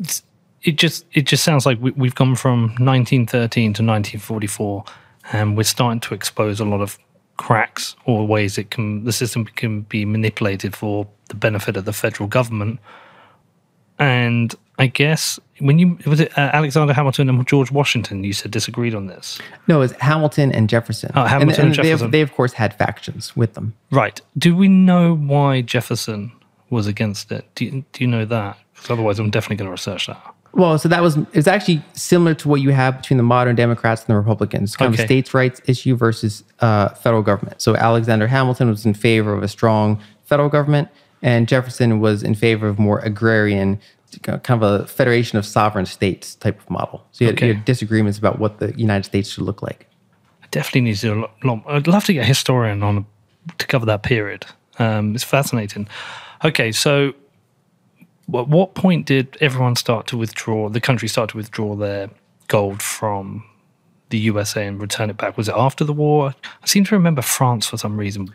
[0.00, 0.22] it's,
[0.62, 4.84] it just it just sounds like we, we've gone from 1913 to 1944,
[5.32, 6.98] and we're starting to expose a lot of
[7.36, 11.92] cracks or ways it can the system can be manipulated for the benefit of the
[11.92, 12.80] federal government.
[13.98, 18.50] And I guess when you was it uh, Alexander Hamilton and George Washington, you said
[18.50, 19.40] disagreed on this.
[19.66, 21.10] No, it was Hamilton and Jefferson.
[21.14, 21.82] Oh, Hamilton and, and, and Jefferson.
[21.82, 23.74] They, have, they of course had factions with them.
[23.90, 24.20] Right.
[24.36, 26.32] Do we know why Jefferson
[26.70, 27.44] was against it?
[27.54, 28.56] Do you, do you know that?
[28.74, 30.34] Because otherwise, I'm definitely going to research that.
[30.52, 34.02] Well, so that was it's actually similar to what you have between the modern Democrats
[34.02, 35.02] and the Republicans, kind okay.
[35.02, 37.60] of states' rights issue versus uh, federal government.
[37.60, 40.88] So Alexander Hamilton was in favor of a strong federal government,
[41.22, 43.78] and Jefferson was in favor of more agrarian,
[44.22, 47.06] kind of a federation of sovereign states type of model.
[47.12, 47.48] So you had, okay.
[47.48, 49.86] you had disagreements about what the United States should look like.
[50.42, 51.00] I definitely need to.
[51.00, 51.62] do a lot.
[51.66, 53.06] I'd love to get a historian on
[53.58, 54.46] to cover that period.
[54.78, 55.88] Um, it's fascinating.
[56.44, 57.14] Okay, so
[58.34, 62.10] at what point did everyone start to withdraw, the country start to withdraw their
[62.48, 63.44] gold from
[64.10, 65.36] the USA and return it back?
[65.36, 66.34] Was it after the war?
[66.62, 68.32] I seem to remember France for some reason.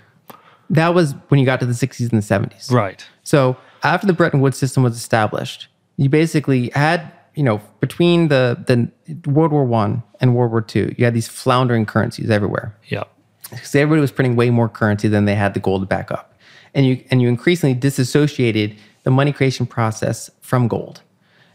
[0.69, 2.71] That was when you got to the 60s and the 70s.
[2.71, 3.05] Right.
[3.23, 5.67] So after the Bretton Woods system was established,
[5.97, 10.93] you basically had, you know, between the, the World War One and World War Two,
[10.97, 12.75] you had these floundering currencies everywhere.
[12.87, 13.03] Yeah.
[13.49, 16.35] Because everybody was printing way more currency than they had the gold to back up.
[16.73, 21.01] And you and you increasingly disassociated the money creation process from gold.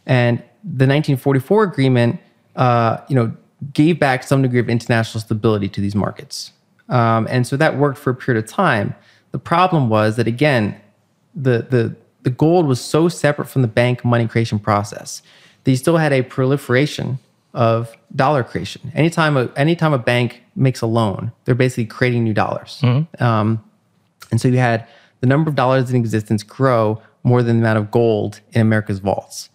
[0.06, 2.20] And the 1944 agreement,
[2.56, 3.34] uh, you know,
[3.72, 6.52] gave back some degree of international stability to these markets.
[6.88, 8.94] Um, and so that worked for a period of time.
[9.32, 10.80] The problem was that again,
[11.34, 11.96] the the
[12.28, 15.22] the gold was so separate from the bank money creation process
[15.64, 17.18] that you still had a proliferation
[17.54, 18.92] of dollar creation.
[18.94, 22.80] Anytime a, anytime a bank makes a loan, they're basically creating new dollars.
[22.82, 23.24] Mm-hmm.
[23.24, 23.64] Um,
[24.30, 24.86] and so you had
[25.20, 28.98] the number of dollars in existence grow more than the amount of gold in America's
[28.98, 29.48] vaults.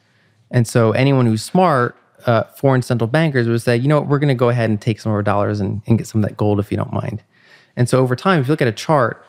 [0.50, 4.18] And so anyone who's smart, uh, foreign central bankers would say, you know what, we're
[4.18, 6.28] going to go ahead and take some of our dollars and, and get some of
[6.28, 7.22] that gold if you don't mind.
[7.76, 9.24] And so over time, if you look at a chart,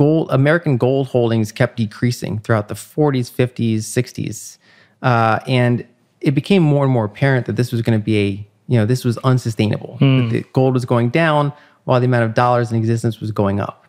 [0.00, 4.56] gold American gold holdings kept decreasing throughout the 40s, 50s, 60s,
[5.02, 5.86] uh, and
[6.22, 8.86] it became more and more apparent that this was going to be a you know
[8.86, 9.98] this was unsustainable.
[10.00, 10.30] Mm.
[10.30, 11.52] the gold was going down
[11.84, 13.86] while the amount of dollars in existence was going up,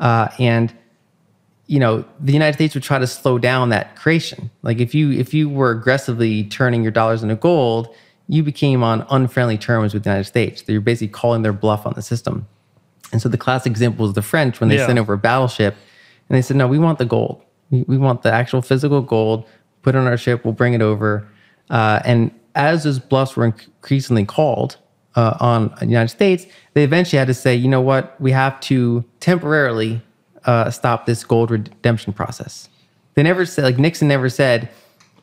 [0.00, 0.74] uh, and
[1.68, 4.50] you know the united states would try to slow down that creation.
[4.62, 7.94] Like if you if you were aggressively turning your dollars into gold
[8.26, 10.64] you became on unfriendly terms with the united states.
[10.66, 12.48] You're basically calling their bluff on the system
[13.12, 14.86] and so the classic example is the french when they yeah.
[14.86, 15.74] sent over a battleship
[16.28, 19.46] and they said no we want the gold we, we want the actual physical gold
[19.82, 21.26] put on our ship we'll bring it over
[21.70, 24.76] uh, and as those bluffs were increasingly called
[25.16, 28.58] uh, on the united states they eventually had to say you know what we have
[28.60, 30.02] to temporarily
[30.46, 32.68] uh, stop this gold redemption process.
[33.14, 34.68] They never said, like Nixon never said,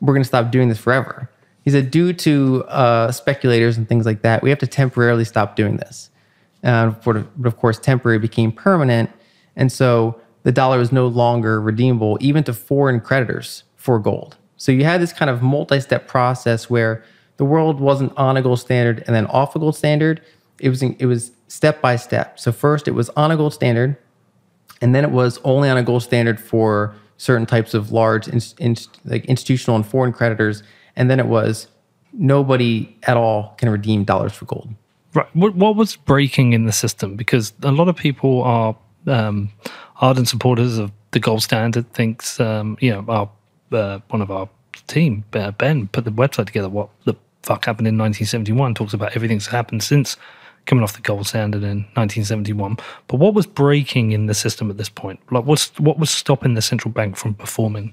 [0.00, 1.30] we're going to stop doing this forever.
[1.64, 5.54] He said, due to uh, speculators and things like that, we have to temporarily stop
[5.54, 6.10] doing this.
[6.62, 9.10] Uh, but of course, temporary became permanent.
[9.56, 14.36] And so the dollar was no longer redeemable, even to foreign creditors for gold.
[14.56, 17.02] So you had this kind of multi step process where
[17.36, 20.20] the world wasn't on a gold standard and then off a gold standard.
[20.60, 22.38] it was it was step by step.
[22.38, 23.96] So first it was on a gold standard,
[24.80, 28.40] and then it was only on a gold standard for certain types of large in,
[28.58, 30.62] in, like institutional and foreign creditors,
[30.96, 31.68] and then it was
[32.12, 34.74] nobody at all can redeem dollars for gold.
[35.14, 35.26] Right.
[35.34, 37.16] What, what was breaking in the system?
[37.16, 39.50] Because a lot of people are um,
[40.00, 41.92] ardent supporters of the gold standard.
[41.92, 43.30] Thinks um, you know our
[43.72, 44.48] uh, one of our
[44.86, 46.68] team, uh, Ben, put the website together.
[46.68, 48.74] What the fuck happened in 1971?
[48.74, 50.16] Talks about everything that's happened since
[50.66, 52.76] coming off the gold standard in 1971.
[53.08, 55.20] But what was breaking in the system at this point?
[55.30, 57.92] Like, what's what was stopping the central bank from performing?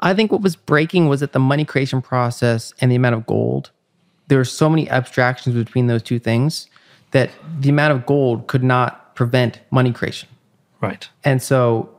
[0.00, 3.26] I think what was breaking was that the money creation process and the amount of
[3.26, 3.70] gold.
[4.30, 6.68] There were so many abstractions between those two things
[7.10, 10.28] that the amount of gold could not prevent money creation.
[10.80, 11.08] Right.
[11.24, 11.90] And so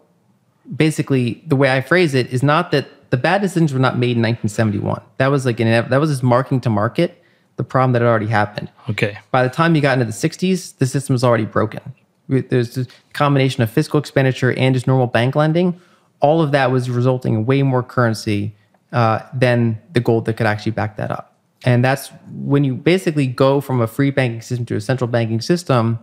[0.75, 4.15] basically the way I phrase it is not that the bad decisions were not made
[4.15, 5.01] in 1971.
[5.17, 7.21] That was like an that was just marking to market
[7.57, 8.71] the problem that had already happened.
[8.89, 9.17] Okay.
[9.31, 11.81] By the time you got into the 60s, the system was already broken.
[12.29, 15.79] There's a combination of fiscal expenditure and just normal bank lending.
[16.21, 18.55] All of that was resulting in way more currency
[18.93, 21.30] uh, than the gold that could actually back that up.
[21.63, 25.41] And that's when you basically go from a free banking system to a central banking
[25.41, 25.99] system,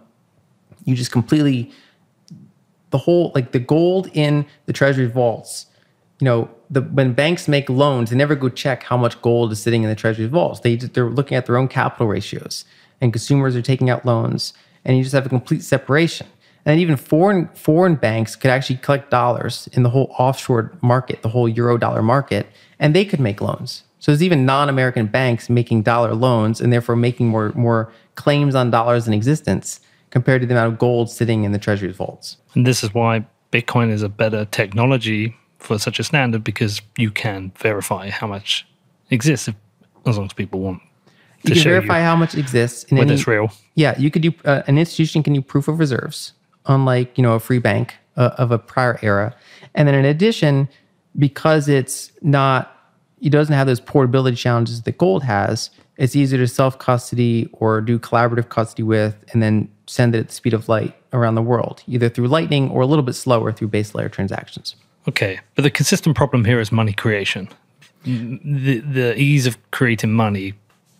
[0.84, 1.72] you just completely
[2.90, 5.66] the whole like the gold in the treasury vaults.
[6.20, 9.60] You know the when banks make loans they never go check how much gold is
[9.60, 10.60] sitting in the treasury vaults.
[10.60, 12.64] They they're looking at their own capital ratios.
[13.00, 16.26] And consumers are taking out loans and you just have a complete separation.
[16.64, 21.30] And even foreign foreign banks could actually collect dollars in the whole offshore market the
[21.30, 22.46] whole euro dollar market
[22.78, 26.96] and they could make loans so there's even non-american banks making dollar loans and therefore
[26.96, 29.80] making more more claims on dollars in existence
[30.10, 33.26] compared to the amount of gold sitting in the treasury vaults And this is why
[33.52, 38.66] Bitcoin is a better technology for such a standard because you can verify how much
[39.10, 39.54] exists if,
[40.06, 40.82] as long as people want
[41.44, 43.52] to you can verify you how much exists in whether any, it's real.
[43.74, 46.32] Yeah, you could do uh, an institution can do proof of reserves,
[46.66, 49.34] unlike you know a free bank uh, of a prior era.
[49.74, 50.68] And then in addition,
[51.16, 52.77] because it's not,
[53.20, 55.70] it doesn't have those portability challenges that gold has.
[55.96, 60.28] It's easier to self custody or do collaborative custody with, and then send it at
[60.28, 63.50] the speed of light around the world, either through Lightning or a little bit slower
[63.52, 64.76] through base layer transactions.
[65.08, 67.48] Okay, but the consistent problem here is money creation.
[68.04, 70.54] The the ease of creating money,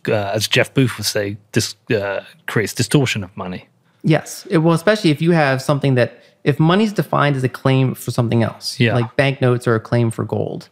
[0.08, 3.68] uh, as Jeff Booth would say, this uh, creates distortion of money.
[4.02, 4.46] Yes.
[4.50, 8.10] It, well, especially if you have something that, if money's defined as a claim for
[8.10, 8.94] something else, Yeah.
[8.94, 10.68] like banknotes are a claim for gold.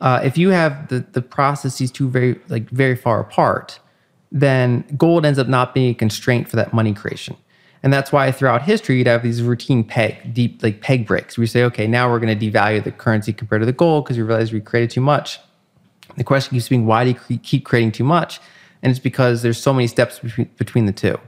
[0.00, 3.80] Uh, if you have the, the processes too very like very far apart,
[4.30, 7.36] then gold ends up not being a constraint for that money creation.
[7.82, 11.38] And that's why throughout history you'd have these routine peg, deep like peg breaks.
[11.38, 14.16] you say, okay, now we're going to devalue the currency compared to the gold because
[14.16, 15.38] we realize we created too much.
[16.16, 18.40] The question keeps being, why do you keep creating too much?
[18.82, 21.18] And it's because there's so many steps between, between the two.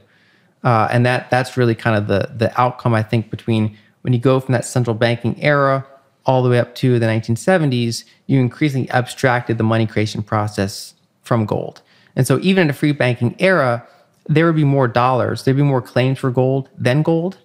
[0.63, 4.19] Uh, and that that's really kind of the the outcome I think between when you
[4.19, 5.87] go from that central banking era
[6.31, 11.45] all the way up to the 1970s, you increasingly abstracted the money creation process from
[11.45, 11.83] gold.
[12.15, 13.85] And so even in a free banking era,
[14.29, 17.39] there would be more dollars, there'd be more claims for gold than gold,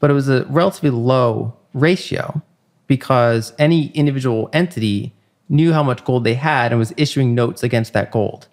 [0.00, 2.42] but it was a relatively low ratio
[2.88, 5.14] because any individual entity
[5.48, 8.48] knew how much gold they had and was issuing notes against that gold.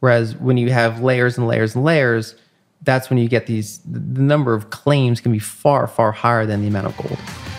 [0.00, 2.34] Whereas when you have layers and layers and layers,
[2.82, 6.60] that's when you get these, the number of claims can be far, far higher than
[6.60, 7.51] the amount of gold.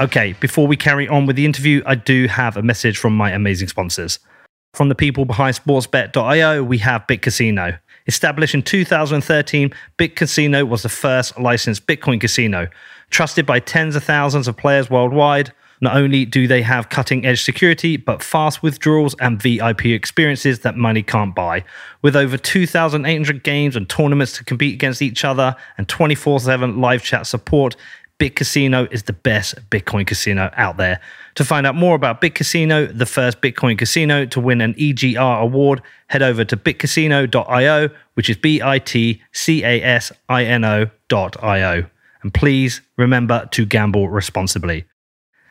[0.00, 3.32] Okay, before we carry on with the interview, I do have a message from my
[3.32, 4.18] amazing sponsors.
[4.72, 7.76] From the people behind sportsbet.io, we have Bit Casino.
[8.06, 12.68] Established in 2013, Bit Casino was the first licensed Bitcoin casino,
[13.10, 15.52] trusted by tens of thousands of players worldwide.
[15.82, 20.76] Not only do they have cutting edge security, but fast withdrawals and VIP experiences that
[20.76, 21.64] money can't buy.
[22.02, 27.02] With over 2,800 games and tournaments to compete against each other and 24 7 live
[27.02, 27.76] chat support,
[28.20, 31.00] Bit Casino is the best Bitcoin casino out there.
[31.36, 35.40] To find out more about Bit Casino, the first Bitcoin casino to win an EGR
[35.40, 40.64] award, head over to bitcasino.io, which is B I T C A S I N
[40.64, 41.86] O.io.
[42.22, 44.84] And please remember to gamble responsibly.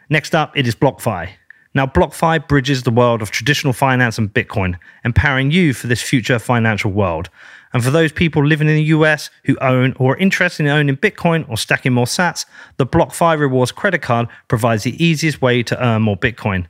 [0.08, 1.32] Next up, it is BlockFi.
[1.74, 6.38] Now, BlockFi bridges the world of traditional finance and Bitcoin, empowering you for this future
[6.38, 7.32] financial world.
[7.74, 10.98] And for those people living in the US who own or are interested in owning
[10.98, 12.46] Bitcoin or stacking more sats,
[12.78, 16.66] the BlockFi Rewards credit card provides the easiest way to earn more Bitcoin.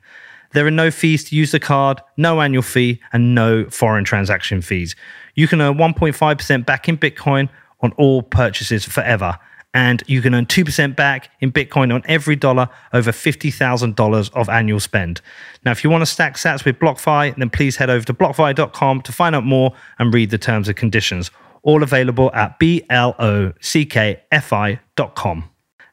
[0.52, 4.62] There are no fees to use the card, no annual fee, and no foreign transaction
[4.62, 4.96] fees.
[5.36, 7.50] You can earn 1.5% back in Bitcoin
[7.82, 9.38] on all purchases forever.
[9.74, 14.80] And you can earn 2% back in Bitcoin on every dollar over $50,000 of annual
[14.80, 15.22] spend.
[15.64, 19.02] Now, if you want to stack sats with BlockFi, then please head over to blockfi.com
[19.02, 21.32] to find out more and read the terms and conditions.
[21.62, 22.86] All available at B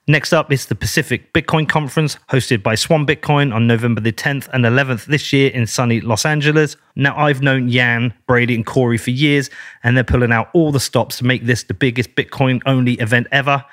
[0.09, 4.49] Next up is the Pacific Bitcoin Conference hosted by Swan Bitcoin on November the 10th
[4.53, 6.77] and 11th this year in sunny Los Angeles.
[6.95, 9.51] Now, I've known Yan, Brady, and Cory for years,
[9.83, 13.27] and they're pulling out all the stops to make this the biggest Bitcoin only event
[13.33, 13.65] ever.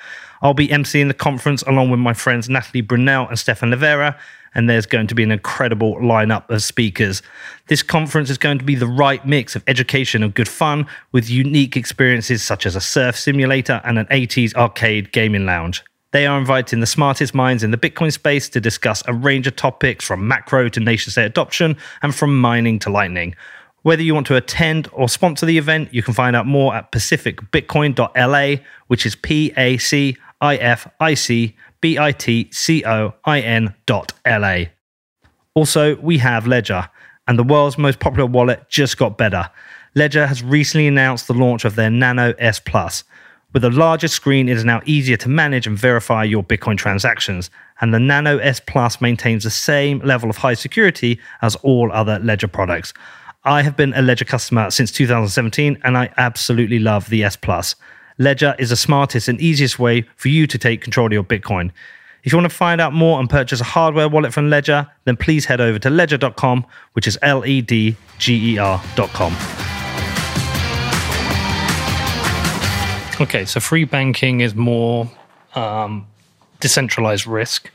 [0.42, 4.18] I'll be emceeing the conference along with my friends Natalie Brunell and Stefan Livera,
[4.56, 7.22] and there's going to be an incredible lineup of speakers.
[7.68, 11.30] This conference is going to be the right mix of education and good fun with
[11.30, 15.84] unique experiences such as a surf simulator and an 80s arcade gaming lounge.
[16.14, 19.56] They are inviting the smartest minds in the Bitcoin space to discuss a range of
[19.56, 23.36] topics from macro to nation state adoption and from mining to lightning.
[23.82, 26.92] Whether you want to attend or sponsor the event, you can find out more at
[26.92, 33.16] pacificbitcoin.la, which is P A C I F I C B I T C O
[33.26, 34.66] I N dot LA.
[35.56, 36.90] Also, we have Ledger,
[37.28, 39.50] and the world's most popular wallet just got better.
[39.96, 43.04] Ledger has recently announced the launch of their Nano S Plus.
[43.54, 47.52] With a larger screen, it is now easier to manage and verify your Bitcoin transactions,
[47.80, 52.18] and the Nano S Plus maintains the same level of high security as all other
[52.18, 52.96] Ledger products.
[53.44, 57.76] I have been a Ledger customer since 2017, and I absolutely love the S Plus.
[58.18, 61.72] Ledger is the smartest and easiest way for you to take control of your Bitcoin.
[62.24, 65.16] If you want to find out more and purchase a hardware wallet from Ledger, then
[65.16, 69.73] please head over to ledger.com, which is L E D G E R.com.
[73.24, 75.10] Okay, so free banking is more
[75.56, 76.06] um,
[76.60, 77.72] decentralized risk,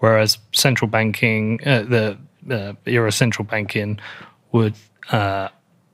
[0.00, 2.18] whereas central banking, uh, the
[2.50, 3.98] uh, era central banking,
[4.52, 4.74] would
[5.10, 5.48] uh,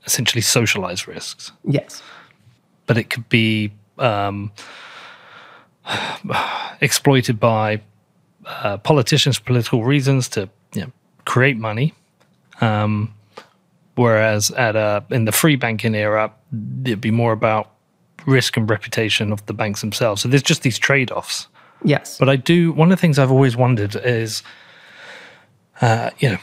[0.05, 1.53] essentially socialize risks.
[1.63, 2.03] Yes.
[2.87, 4.51] But it could be um,
[6.81, 7.81] exploited by
[8.47, 10.93] uh, politicians for political reasons to you know,
[11.25, 11.95] create money.
[12.61, 13.15] Um,
[13.95, 16.33] whereas at a, in the free banking era,
[16.85, 17.78] it'd be more about
[18.27, 20.23] risk and reputation of the banks themselves.
[20.23, 21.49] So there's just these trade offs.
[21.85, 22.19] Yes.
[22.19, 24.43] But I do, one of the things I've always wondered is,
[25.81, 26.39] uh, you know,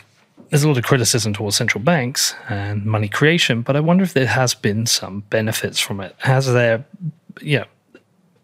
[0.49, 4.13] there's a lot of criticism towards central banks and money creation, but I wonder if
[4.13, 6.15] there has been some benefits from it.
[6.19, 6.86] Has there,
[7.41, 7.65] you know,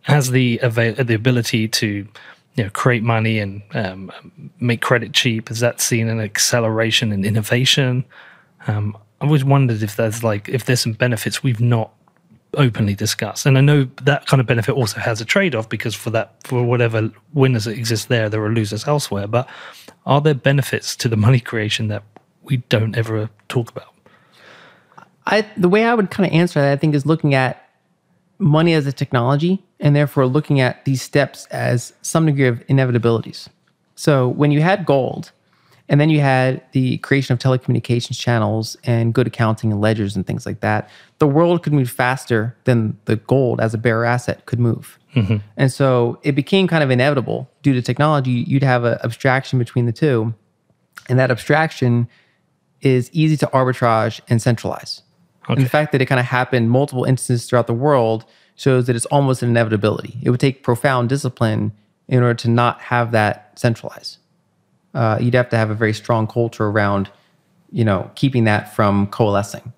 [0.02, 2.08] has the avail- the ability to,
[2.56, 4.12] you know, create money and um,
[4.60, 5.50] make credit cheap?
[5.50, 8.04] Has that seen an acceleration in innovation?
[8.68, 11.94] Um, I always wondered if there's like if there's some benefits we've not
[12.56, 13.46] openly discussed.
[13.46, 16.36] And I know that kind of benefit also has a trade off because for that,
[16.46, 19.28] for whatever winners that exist there, there are losers elsewhere.
[19.28, 19.48] But
[20.06, 22.04] are there benefits to the money creation that
[22.44, 23.94] we don't ever talk about?
[25.26, 27.70] I the way I would kind of answer that I think is looking at
[28.40, 33.48] money as a technology and therefore looking at these steps as some degree of inevitabilities.
[33.96, 35.32] So when you had gold
[35.92, 40.26] and then you had the creation of telecommunications channels and good accounting and ledgers and
[40.26, 40.90] things like that,
[41.20, 44.98] the world could move faster than the gold as a bearer asset could move.
[45.16, 45.38] Mm-hmm.
[45.58, 49.86] And so it became kind of inevitable due to technology, you'd have an abstraction between
[49.86, 50.34] the two.
[51.10, 52.08] And that abstraction
[52.80, 55.02] is easy to arbitrage and centralize.
[55.50, 58.24] And the fact that it kind of happened multiple instances throughout the world
[58.56, 60.18] shows that it's almost an inevitability.
[60.22, 61.74] It would take profound discipline
[62.08, 64.20] in order to not have that centralized.
[64.94, 67.10] Uh, you'd have to have a very strong culture around,
[67.72, 69.72] you know, keeping that from coalescing.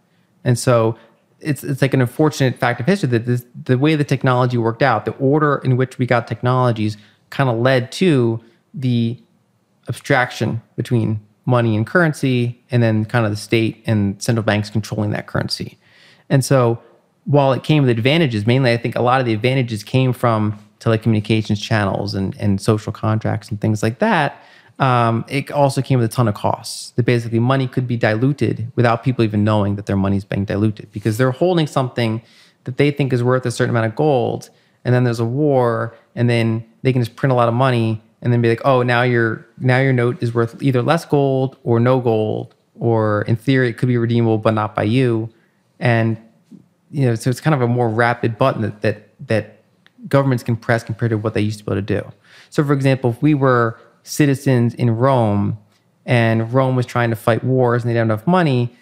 [0.43, 0.97] And so
[1.39, 4.82] it's it's like an unfortunate fact of history that this, the way the technology worked
[4.82, 6.97] out, the order in which we got technologies,
[7.30, 8.41] kind of led to
[8.74, 9.20] the
[9.88, 15.11] abstraction between money and currency, and then kind of the state and central banks controlling
[15.11, 15.78] that currency.
[16.30, 16.82] And so,
[17.26, 20.57] while it came with advantages, mainly I think a lot of the advantages came from
[20.80, 24.41] telecommunications channels and, and social contracts and things like that.
[24.80, 26.91] Um, it also came with a ton of costs.
[26.91, 30.91] That basically money could be diluted without people even knowing that their money's being diluted
[30.91, 32.21] because they're holding something
[32.63, 34.49] that they think is worth a certain amount of gold,
[34.86, 38.01] and then there's a war, and then they can just print a lot of money
[38.21, 41.57] and then be like, oh, now your now your note is worth either less gold
[41.63, 45.30] or no gold, or in theory it could be redeemable but not by you,
[45.80, 46.17] and
[46.89, 49.61] you know, so it's kind of a more rapid button that that that
[50.07, 52.11] governments can press compared to what they used to be able to do.
[52.49, 55.58] So, for example, if we were citizens in Rome
[56.06, 58.76] and Rome was trying to fight wars and they didn't have enough money,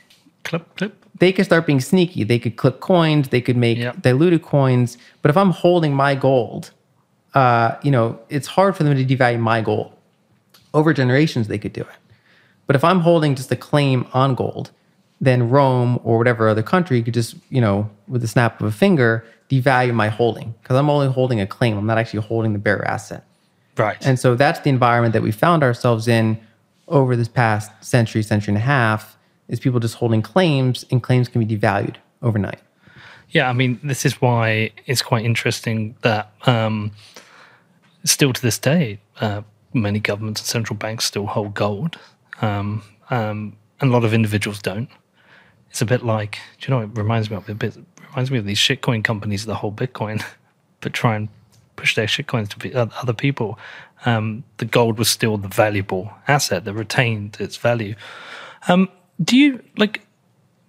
[0.43, 1.05] Clip, clip.
[1.19, 2.23] they could start being sneaky.
[2.23, 4.01] They could clip coins, they could make Yep.
[4.01, 4.97] diluted coins.
[5.21, 6.71] But if I'm holding my gold,
[7.35, 9.91] uh, you know, it's hard for them to devalue my gold.
[10.73, 11.87] Over generations, they could do it.
[12.67, 14.71] But if I'm holding just a claim on gold,
[15.19, 18.71] then Rome or whatever other country could just, you know, with the snap of a
[18.71, 21.77] finger, devalue my holding because I'm only holding a claim.
[21.77, 23.23] I'm not actually holding the bare asset.
[23.77, 23.97] Right.
[24.05, 26.39] And so that's the environment that we found ourselves in
[26.87, 29.17] over this past century, century and a half,
[29.47, 32.59] is people just holding claims and claims can be devalued overnight.
[33.29, 36.91] Yeah, I mean, this is why it's quite interesting that um,
[38.03, 39.41] still to this day, uh,
[39.73, 41.97] many governments and central banks still hold gold,
[42.41, 44.89] um, um, and a lot of individuals don't.
[45.69, 46.83] It's a bit like, do you know?
[46.83, 47.77] It reminds me of a bit.
[48.09, 50.21] Reminds me of these shitcoin companies that hold Bitcoin,
[50.81, 51.29] but try and
[51.81, 53.57] push their shitcoins to other people.
[54.05, 57.95] Um, the gold was still the valuable asset that retained its value.
[58.67, 58.87] Um,
[59.23, 60.01] do you like,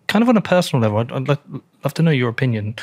[0.07, 0.99] kind of on a personal level?
[0.99, 1.39] I'd, I'd
[1.85, 2.77] love to know your opinion.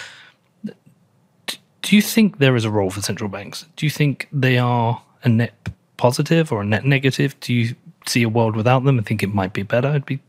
[1.81, 3.65] Do you think there is a role for central banks?
[3.75, 5.53] Do you think they are a net
[5.97, 7.39] positive or a net negative?
[7.39, 7.75] Do you
[8.05, 9.87] see a world without them and think it might be better?
[9.87, 10.19] I'd be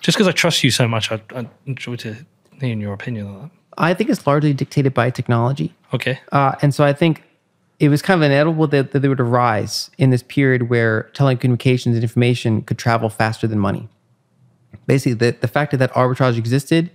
[0.00, 1.12] just because I trust you so much.
[1.12, 2.16] I'd, I'd enjoy to
[2.60, 3.50] hear your opinion on that.
[3.76, 5.72] I think it's largely dictated by technology.
[5.94, 6.18] Okay.
[6.32, 7.22] Uh, and so I think
[7.78, 11.94] it was kind of inevitable that, that they would arise in this period where telecommunications
[11.94, 13.88] and information could travel faster than money.
[14.86, 16.90] Basically, the, the fact that that arbitrage existed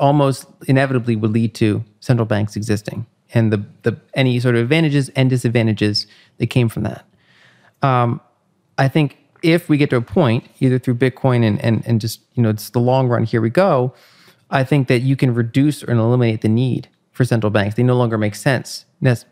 [0.00, 5.08] almost inevitably would lead to central banks existing and the, the any sort of advantages
[5.10, 6.06] and disadvantages
[6.38, 7.04] that came from that.
[7.82, 8.20] Um,
[8.76, 12.20] I think if we get to a point, either through Bitcoin and, and, and just,
[12.34, 13.94] you know, it's the long run, here we go,
[14.50, 17.76] I think that you can reduce or eliminate the need for central banks.
[17.76, 18.84] They no longer make sense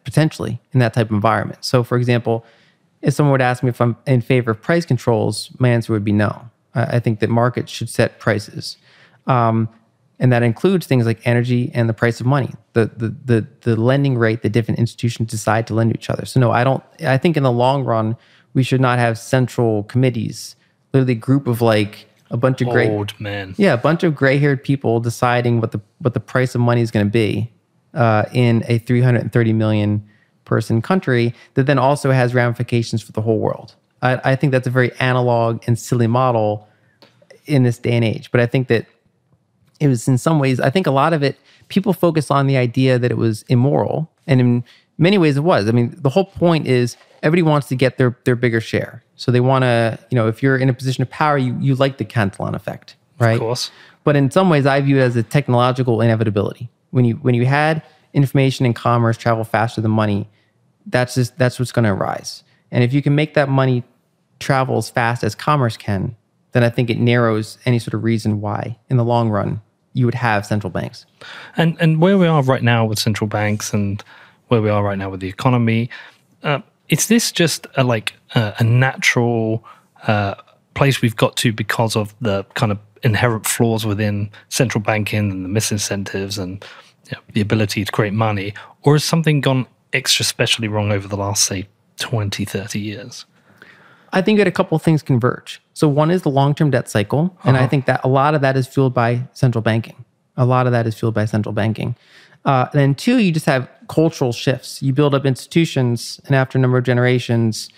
[0.05, 1.65] potentially in that type of environment.
[1.65, 2.45] So, for example,
[3.03, 6.05] if someone would ask me if I'm in favor of price controls, my answer would
[6.05, 6.49] be no.
[6.75, 8.79] I, think that markets should set prices.
[9.27, 9.69] Um,
[10.19, 13.77] and that includes things like energy and the price of money, the, the the the
[13.77, 16.25] lending rate that different institutions decide to lend to each other.
[16.25, 16.83] So no, I don't.
[17.05, 18.17] I think in the long run,
[18.55, 20.55] we should not have central committees,
[20.95, 23.55] literally a group of like a bunch of gray Old man.
[23.59, 26.91] yeah, a bunch of gray-haired people deciding what the what the price of money is
[26.91, 27.53] going to be
[27.95, 30.07] uh, in a 330 million
[30.45, 33.75] person country that then also has ramifications for the whole world.
[34.03, 36.69] I, I think that's a very analog and silly model
[37.47, 38.31] in this day and age.
[38.31, 38.87] But I think that
[39.81, 41.39] it was in some ways, I think a lot of it,
[41.69, 44.11] people focus on the idea that it was immoral.
[44.27, 44.65] And in
[44.99, 45.69] many ways it was.
[45.69, 49.03] I mean, the whole point is everybody wants to get their, their bigger share.
[49.17, 51.75] So they want to, you know, if you're in a position of power, you, you
[51.75, 53.35] like the Cantillon effect, right?
[53.35, 53.71] Of course.
[54.05, 56.69] But in some ways, I view it as a technological inevitability.
[56.93, 57.83] When you when you had
[58.13, 60.29] information and commerce travel faster than money,
[60.87, 62.45] that's just that's what's going to arise.
[62.71, 63.85] And if you can make that money
[64.39, 66.17] travel as fast as commerce can,
[66.53, 69.61] then I think it narrows any sort of reason why, in the long run,
[69.95, 71.07] you would have central banks.
[71.57, 74.03] And and where we are right now with central banks and
[74.49, 75.91] where we are right now with the economy,
[76.43, 79.65] uh, is this just a, like a, a natural
[80.07, 80.35] uh,
[80.75, 85.45] place we've got to because of the kind of inherent flaws within central banking and
[85.45, 86.65] the misincentives and
[87.11, 91.09] you know, the ability to create money, or has something gone extra specially wrong over
[91.09, 93.27] the last say 20, 30 years?
[94.13, 95.63] I think that a couple of things converge.
[95.75, 98.57] So one is the long-term debt cycle, and I think that a lot of that
[98.57, 100.05] is fueled by central banking.
[100.37, 101.97] A lot of that is fueled by central banking.
[102.45, 104.83] Uh, then two, you just have cultural shifts.
[104.83, 107.71] You build up institutions, and after a number of generations,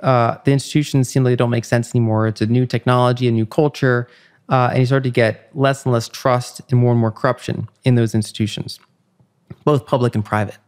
[0.00, 2.28] uh, the institutions seem like they don't make sense anymore.
[2.28, 4.08] It's a new technology, a new culture,
[4.48, 7.68] uh, and you start to get less and less trust and more and more corruption
[7.84, 8.78] in those institutions,
[9.64, 10.58] both public and private.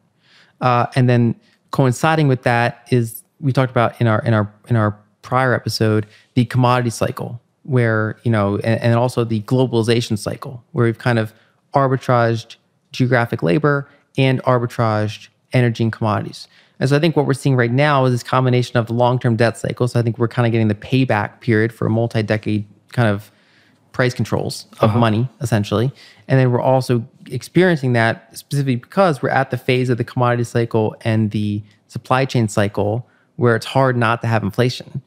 [0.60, 1.34] Uh, and then
[1.70, 6.06] coinciding with that is we talked about in our in our in our prior episode
[6.34, 11.18] the commodity cycle, where you know, and, and also the globalization cycle, where we've kind
[11.18, 11.34] of
[11.74, 12.56] arbitraged
[12.92, 16.48] geographic labor and arbitraged energy and commodities.
[16.78, 19.36] And so I think what we're seeing right now is this combination of the long-term
[19.36, 19.88] debt cycle.
[19.88, 23.30] So I think we're kind of getting the payback period for a multi-decade kind of
[23.96, 24.98] price controls of uh-huh.
[24.98, 25.90] money, essentially.
[26.28, 30.44] And then we're also experiencing that specifically because we're at the phase of the commodity
[30.44, 35.00] cycle and the supply chain cycle where it's hard not to have inflation.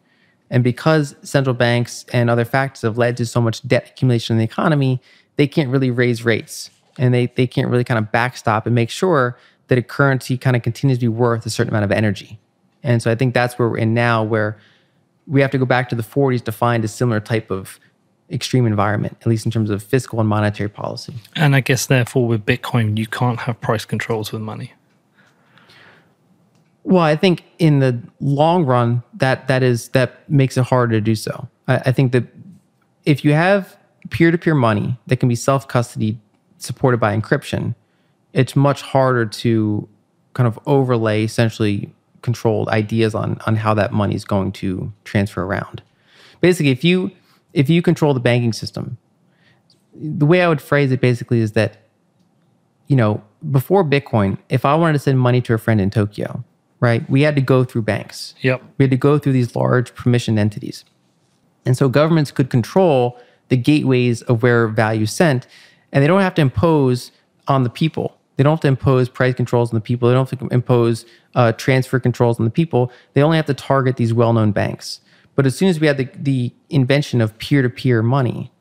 [0.50, 4.38] And because central banks and other factors have led to so much debt accumulation in
[4.40, 5.00] the economy,
[5.36, 8.90] they can't really raise rates and they, they can't really kind of backstop and make
[8.90, 9.38] sure
[9.68, 12.40] that a currency kind of continues to be worth a certain amount of energy.
[12.82, 14.58] And so I think that's where we're in now, where
[15.28, 17.80] we have to go back to the 40s to find a similar type of
[18.32, 21.14] extreme environment, at least in terms of fiscal and monetary policy.
[21.36, 24.74] And I guess therefore with Bitcoin, you can't have price controls with money.
[26.84, 31.02] Well, I think in the long run, that that is that makes it harder to
[31.02, 31.48] do so.
[31.68, 32.24] I, I think that
[33.06, 33.78] if you have
[34.10, 36.18] peer-to-peer money that can be self-custody
[36.58, 37.76] supported by encryption,
[38.34, 39.88] it's much harder to
[40.34, 45.44] kind of overlay essentially controlled ideas on on how that money is going to transfer
[45.44, 45.82] around.
[46.42, 47.12] Basically, if you
[47.54, 48.98] if you control the banking system,
[49.94, 51.78] the way I would phrase it basically is that
[52.90, 56.44] you know, before Bitcoin, if I wanted to send money to a friend in Tokyo,
[56.82, 58.34] right, we had to go through banks.
[58.42, 58.62] Yep.
[58.78, 60.84] We had to go through these large permissioned entities.
[61.66, 63.18] And so governments could control
[63.50, 65.48] the gateways of where value sent,
[65.92, 67.12] and they don't have to impose
[67.48, 68.18] on the people.
[68.38, 70.10] They don't have to impose price controls on the people.
[70.10, 72.92] They don't have to impose uh, transfer controls on the people.
[73.14, 75.02] They only have to target these well known banks.
[75.40, 78.52] But as soon as we had the, the invention of peer to peer money,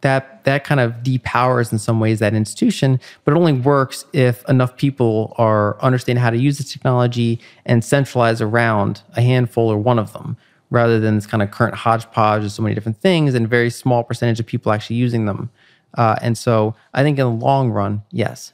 [0.00, 4.44] that that kind of depowers in some ways that institution but it only works if
[4.48, 9.78] enough people are understanding how to use this technology and centralize around a handful or
[9.78, 10.36] one of them
[10.70, 14.02] rather than this kind of current hodgepodge of so many different things and very small
[14.02, 15.50] percentage of people actually using them.
[15.96, 18.52] Uh, and so i think in the long run yes.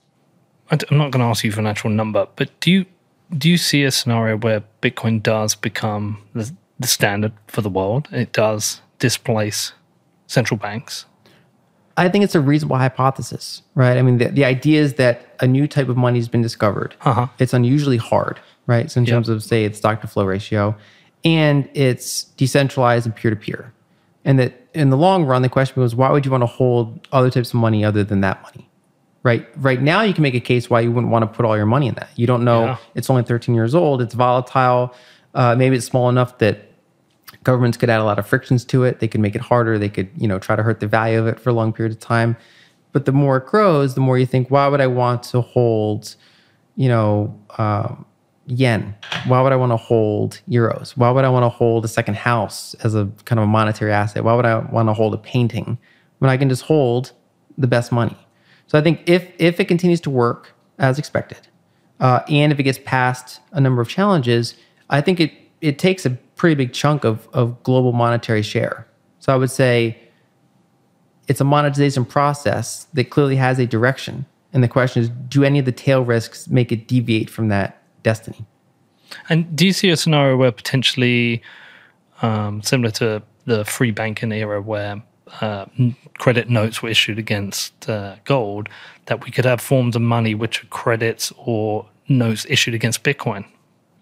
[0.70, 2.84] I'm not going to ask you for an actual number, but do you
[3.36, 8.08] do you see a scenario where Bitcoin does become the, the standard for the world?
[8.10, 9.72] It does displace
[10.26, 11.04] central banks.
[11.96, 13.96] I think it's a reasonable hypothesis, right?
[13.98, 16.94] I mean, the, the idea is that a new type of money has been discovered.
[17.02, 17.26] Uh-huh.
[17.38, 18.90] It's unusually hard, right?
[18.90, 19.12] So in Yep.
[19.14, 20.74] terms of say its stock to flow ratio,
[21.24, 23.72] and it's decentralized and peer to peer,
[24.24, 27.06] and that in the long run, the question was, why would you want to hold
[27.12, 28.66] other types of money other than that money?
[29.22, 31.54] Right, right now you can make a case why you wouldn't want to put all
[31.56, 32.08] your money in that.
[32.16, 32.76] You don't know Yeah.
[32.94, 34.00] it's only 13 years old.
[34.00, 34.94] It's volatile.
[35.34, 36.69] Uh, maybe it's small enough that
[37.42, 39.00] governments could add a lot of frictions to it.
[39.00, 39.78] They could make it harder.
[39.78, 41.92] They could, you know, try to hurt the value of it for a long period
[41.92, 42.36] of time.
[42.92, 46.16] But the more it grows, the more you think, why would I want to hold,
[46.76, 48.04] you know, um,
[48.46, 48.94] yen?
[49.26, 50.96] Why would I want to hold euros?
[50.96, 53.92] Why would I want to hold a second house as a kind of a monetary
[53.92, 54.24] asset?
[54.24, 55.78] Why would I want to hold a painting
[56.18, 57.12] when I can just hold
[57.56, 58.16] the best money?
[58.66, 61.48] So I think if if it continues to work as expected,
[62.00, 64.54] uh, and if it gets past a number of challenges,
[64.88, 66.10] I think it it takes a
[66.40, 68.86] pretty big chunk of of global monetary share.
[69.18, 69.98] So I would say
[71.28, 74.24] it's a monetization process that clearly has a direction,
[74.54, 77.82] and the question is, do any of the tail risks make it deviate from that
[78.02, 78.42] destiny?
[79.28, 81.42] And do you see a scenario where potentially,
[82.22, 85.02] um, similar to the free banking era, where
[85.42, 85.66] uh,
[86.16, 88.70] credit notes were issued against uh, gold,
[89.06, 93.44] that we could have forms of money which are credits or notes issued against Bitcoin?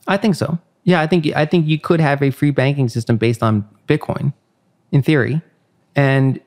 [0.07, 0.59] I think so.
[0.89, 4.33] Yeah, I think I think you could have a free banking system based on Bitcoin,
[4.91, 5.43] in theory,
[5.95, 6.41] and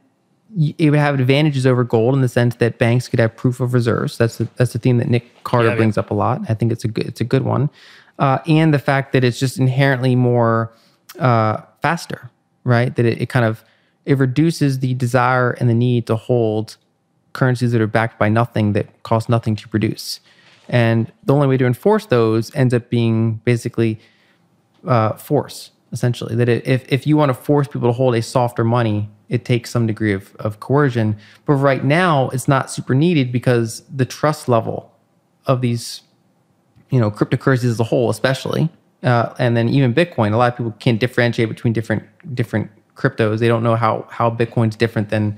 [0.79, 3.75] it would have advantages over gold in the sense that banks could have proof of
[3.75, 4.17] reserves.
[4.17, 5.77] That's the, that's the theme that Nick Carter Yeah, yeah.
[5.77, 6.41] brings up a lot.
[6.49, 7.69] I think it's a good it's a good one,
[8.17, 10.73] uh, and the fact that it's just inherently more
[11.19, 12.31] uh, faster,
[12.63, 12.95] right?
[12.95, 13.63] That it, it kind of
[14.05, 16.77] it reduces the desire and the need to hold
[17.33, 20.19] currencies that are backed by nothing that cost nothing to produce.
[20.67, 23.99] And the only way to enforce those ends up being basically
[24.85, 26.35] uh, force, essentially.
[26.35, 29.45] That it, if, if you want to force people to hold a softer money, it
[29.45, 31.17] takes some degree of, of coercion.
[31.45, 34.93] But right now, it's not super needed because the trust level
[35.45, 36.01] of these,
[36.89, 38.69] you know, cryptocurrencies as a whole, especially,
[39.03, 42.03] uh, and then even Bitcoin, a lot of people can't differentiate between different
[42.35, 43.39] different cryptos.
[43.39, 45.37] They don't know how how Bitcoin's different than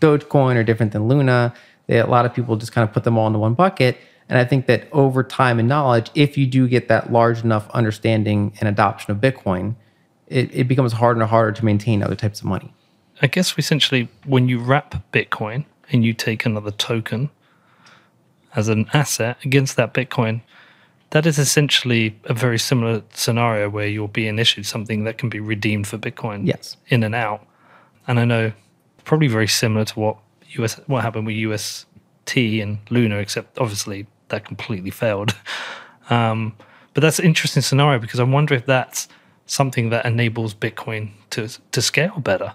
[0.00, 1.54] Dogecoin or different than Luna.
[1.86, 3.96] They, a lot of people just kind of put them all into one bucket.
[4.28, 7.68] And I think that over time and knowledge, if you do get that large enough
[7.70, 9.74] understanding and adoption of Bitcoin,
[10.26, 12.74] it, it becomes harder and harder to maintain other types of money.
[13.22, 17.30] I guess essentially when you wrap Bitcoin and you take another token
[18.54, 20.42] as an asset against that Bitcoin,
[21.10, 25.40] that is essentially a very similar scenario where you're being issued something that can be
[25.40, 26.76] redeemed for Bitcoin Yes.
[26.88, 27.46] in and out.
[28.06, 28.52] And I know
[29.04, 30.16] probably very similar to what
[30.58, 35.34] US what happened with UST and Luna, except obviously that completely failed.
[36.10, 36.54] Um,
[36.94, 39.08] but that's an interesting scenario because I wonder if that's
[39.46, 42.54] something that enables Bitcoin to to scale better.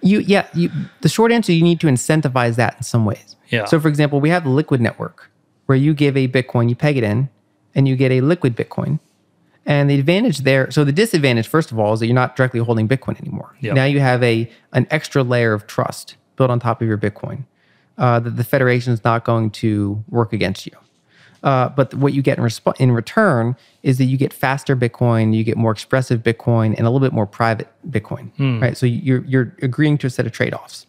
[0.00, 0.70] You yeah, you
[1.00, 3.36] the short answer you need to incentivize that in some ways.
[3.48, 3.64] Yeah.
[3.66, 5.30] So for example, we have the liquid network
[5.66, 7.28] where you give a Bitcoin, you peg it in,
[7.74, 9.00] and you get a liquid Bitcoin.
[9.68, 12.60] And the advantage there, so the disadvantage, first of all, is that you're not directly
[12.60, 13.56] holding Bitcoin anymore.
[13.60, 13.74] Yep.
[13.74, 17.44] Now you have a an extra layer of trust built on top of your Bitcoin
[17.98, 20.72] uh, that the Federation is not going to work against you.
[21.42, 25.34] Uh, but what you get in, resp- in return is that you get faster Bitcoin,
[25.34, 28.30] you get more expressive Bitcoin, and a little bit more private Bitcoin,
[28.60, 28.76] right?
[28.76, 30.86] So you're you're agreeing to a set of trade offs.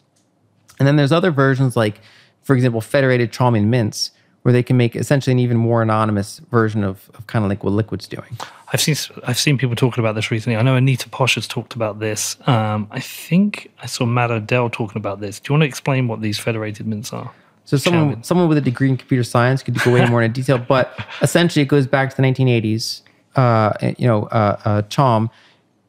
[0.80, 2.00] And then there's other versions like,
[2.42, 4.12] for example, federated Chaumian mints,
[4.48, 7.66] where they can make essentially an even more anonymous version of, of kind of like
[7.66, 8.38] what Liquid's doing.
[8.72, 8.96] I've seen
[9.26, 10.56] I've seen people talking about this recently.
[10.56, 12.38] I know Anita Posch has talked about this.
[12.48, 15.42] Um, I think I saw Matt Odell talking about this.
[15.42, 17.30] Do you want to explain what these federated mints are?
[17.66, 20.60] So someone someone with a degree in computer science could go way more into detail,
[20.60, 23.02] but essentially it goes back to the 1980s.
[23.36, 25.30] Uh, you know, uh, uh, Chaum,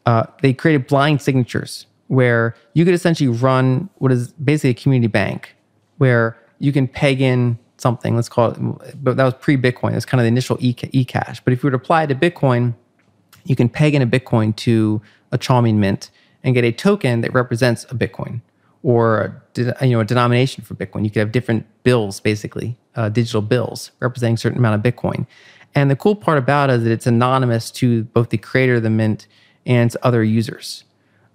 [0.05, 5.07] uh, they created blind signatures where you could essentially run what is basically a community
[5.07, 5.55] bank,
[5.99, 8.17] where you can peg in something.
[8.17, 9.95] Let's call it, but that was pre Bitcoin.
[9.95, 11.41] It's kind of the initial e cash.
[11.41, 12.75] But if you were to apply it to Bitcoin,
[13.45, 15.01] you can peg in a Bitcoin to
[15.33, 16.11] a Chaumian mint
[16.43, 18.41] and get a token that represents a Bitcoin
[18.83, 21.05] or you know a denomination for Bitcoin.
[21.05, 25.27] You could have different bills, basically uh, digital bills representing a certain amount of Bitcoin.
[25.75, 28.83] And the cool part about it is that it's anonymous to both the creator of
[28.83, 29.27] the mint
[29.67, 30.85] and other users.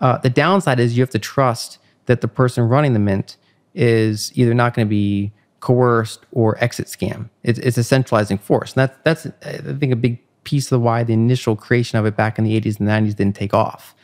[0.02, 3.38] Uh, the downside is you have to trust that the person running the mint
[3.74, 5.32] is either not going to be
[5.64, 7.30] coerced or exit scam.
[7.42, 8.74] It's, it's a centralizing force.
[8.74, 12.18] And that's, that's, I think, a big piece of why the initial creation of it
[12.18, 13.96] back in the 80s and 90s didn't take off.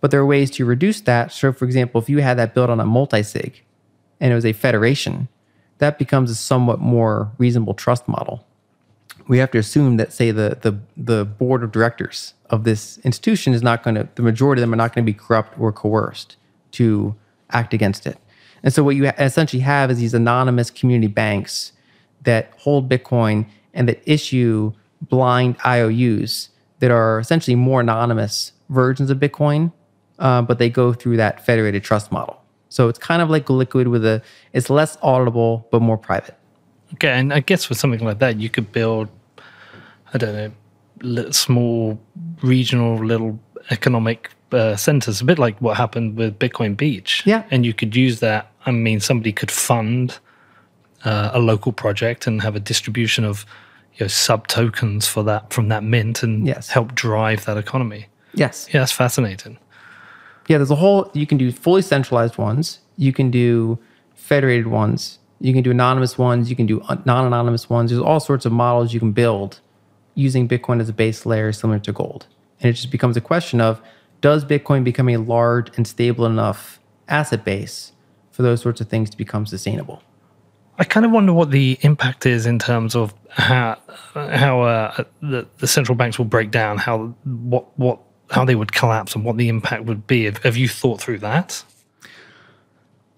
[0.00, 1.30] But there are ways to reduce that.
[1.30, 3.56] So, for example, if you had that built on a multisig
[4.20, 5.28] and it was a federation,
[5.78, 8.46] that becomes a somewhat more reasonable trust model.
[9.28, 13.52] We have to assume that, say, the the the board of directors of this institution
[13.52, 15.72] is not going to, the majority of them are not going to be corrupt or
[15.72, 16.36] coerced
[16.72, 17.14] to
[17.50, 18.16] act against it.
[18.62, 21.72] And so, what you essentially have is these anonymous community banks
[22.22, 29.18] that hold Bitcoin and that issue blind IOUs that are essentially more anonymous versions of
[29.18, 29.72] Bitcoin
[30.22, 32.40] uh, but they go through that federated trust model.
[32.68, 36.38] So it's kind of like liquid with a, it's less auditable, but more private.
[36.94, 37.10] Okay.
[37.10, 39.08] And I guess for something like that, you could build,
[40.14, 40.52] I don't know,
[41.02, 42.00] little, small
[42.42, 43.38] regional little
[43.70, 47.22] economic uh, centers, a bit like what happened with Bitcoin Beach.
[47.26, 47.44] Yeah.
[47.50, 48.51] And you could use that.
[48.66, 50.18] I mean, somebody could fund
[51.04, 53.44] uh, a local project and have a distribution of
[53.94, 56.68] you know, sub tokens for that from that mint and yes.
[56.68, 58.06] help drive that economy.
[58.34, 58.68] Yes.
[58.72, 59.58] Yeah, that's fascinating
[60.48, 63.78] yeah, there's a whole, you can do fully centralized ones, you can do
[64.14, 67.90] federated ones, you can do anonymous ones, you can do non anonymous ones.
[67.90, 69.60] There's all sorts of models you can build
[70.14, 72.26] using Bitcoin as a base layer similar to gold.
[72.60, 73.80] And it just becomes a question of
[74.20, 77.92] does Bitcoin become a large and stable enough asset base
[78.32, 80.02] for those sorts of things to become sustainable?
[80.78, 83.78] I kind of wonder what the impact is in terms of how
[84.14, 88.72] how uh, the, the central banks will break down, how what what how they would
[88.72, 90.24] collapse and what the impact would be.
[90.24, 91.62] Have, have you thought through that?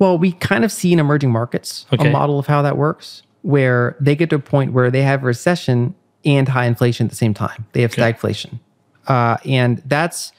[0.01, 2.09] Well, we kind of see in emerging markets okay.
[2.09, 5.23] a model of how that works, where they get to a point where they have
[5.23, 5.95] recession
[6.25, 7.67] and high inflation at the same time.
[7.73, 8.13] They have okay.
[8.13, 8.59] stagflation,
[9.07, 10.33] uh, and that's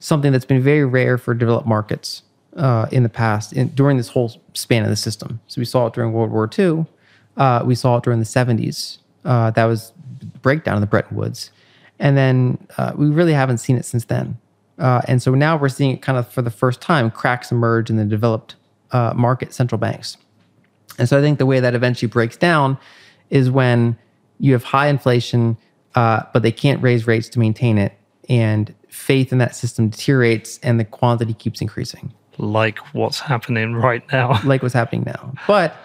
[0.00, 2.22] something that's been very rare for developed markets
[2.56, 5.40] uh, in the past in, during this whole span of the system.
[5.46, 6.86] So we saw it during World War II.
[7.36, 8.98] Uh, we saw it during the 70s.
[9.24, 9.92] Uh, that was
[10.42, 11.50] breakdown of the Bretton Woods.
[11.98, 14.38] And then uh, we really haven't seen it since then.
[14.78, 17.90] Uh, and so now we're seeing it kind of for the first time cracks emerge
[17.90, 18.54] in the developed
[18.92, 20.16] uh, market central banks.
[20.98, 22.78] And so I think the way that eventually breaks down
[23.30, 23.96] is when
[24.38, 25.56] you have high inflation,
[25.94, 27.92] but they can't raise rates to maintain it,
[28.28, 32.12] and faith in that system deteriorates and the quantity keeps increasing.
[32.38, 34.40] Like what's happening right now.
[34.44, 35.34] like what's happening now.
[35.46, 35.76] But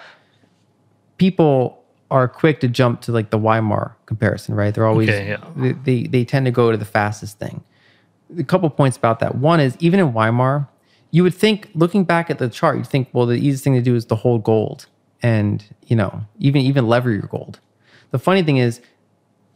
[1.18, 4.74] people are quick to jump to like the Weimar comparison, right?
[4.74, 5.44] They're always okay, yeah.
[5.56, 7.64] they, they, they tend to go to the fastest thing.
[8.38, 9.36] A couple points about that.
[9.36, 10.70] One is even in Weimar,
[11.12, 13.82] you would think looking back at the chart, you'd think, well, the easiest thing to
[13.82, 14.88] do is to hold gold
[15.24, 17.60] and you know even even lever your gold.
[18.12, 18.82] The funny thing is,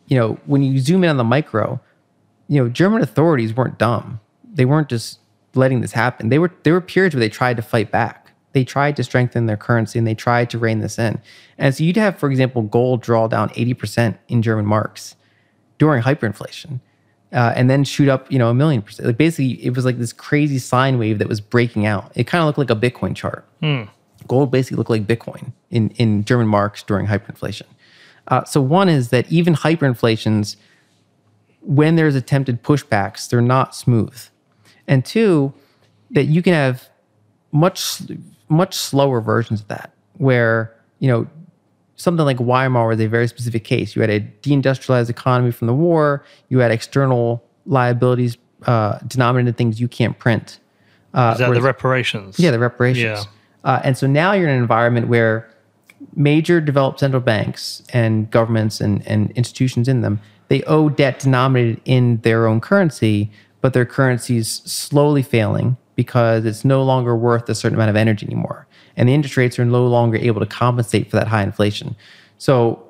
[0.07, 1.79] you know, when you zoom in on the micro,
[2.47, 4.19] you know, German authorities weren't dumb.
[4.51, 5.19] They weren't just
[5.55, 6.29] letting this happen.
[6.29, 8.27] They were there were periods where they tried to fight back
[8.57, 11.21] they tried to strengthen their currency and they tried to rein this in.
[11.59, 15.15] And so you'd have, for example, gold draw down 80% in German marks
[15.77, 16.79] during hyperinflation.
[17.31, 19.05] Uh, and then shoot up, you know, a million percent.
[19.05, 22.11] Like basically, it was like this crazy sine wave that was breaking out.
[22.15, 23.45] It kind of looked like a Bitcoin chart.
[23.61, 23.89] Mm.
[24.27, 27.67] Gold basically looked like Bitcoin in in German marks during hyperinflation.
[28.29, 30.55] Uh, so one is that even hyperinflations,
[31.61, 34.17] when there's attempted pushbacks, they're not smooth.
[34.87, 35.53] And two,
[36.11, 36.89] that you can have
[37.51, 38.01] much
[38.49, 41.27] much slower versions of that, where you know
[41.95, 43.95] something like Weimar was a very specific case.
[43.95, 46.23] You had a deindustrialized economy from the war.
[46.49, 50.59] You had external liabilities uh, denominated things you can't print.
[51.13, 52.39] Uh, Is that the reparations?
[52.39, 53.25] Yeah, the reparations.
[53.25, 53.69] Yeah.
[53.69, 55.49] Uh, and so now you're in an environment where
[56.15, 61.81] major developed central banks and governments and, and institutions in them they owe debt denominated
[61.85, 63.31] in their own currency,
[63.67, 68.25] but their currency's slowly failing because it's no longer worth a certain amount of energy
[68.25, 68.65] anymore.
[68.95, 71.93] And the interest rates are no longer able to compensate for that high inflation.
[72.37, 72.81] So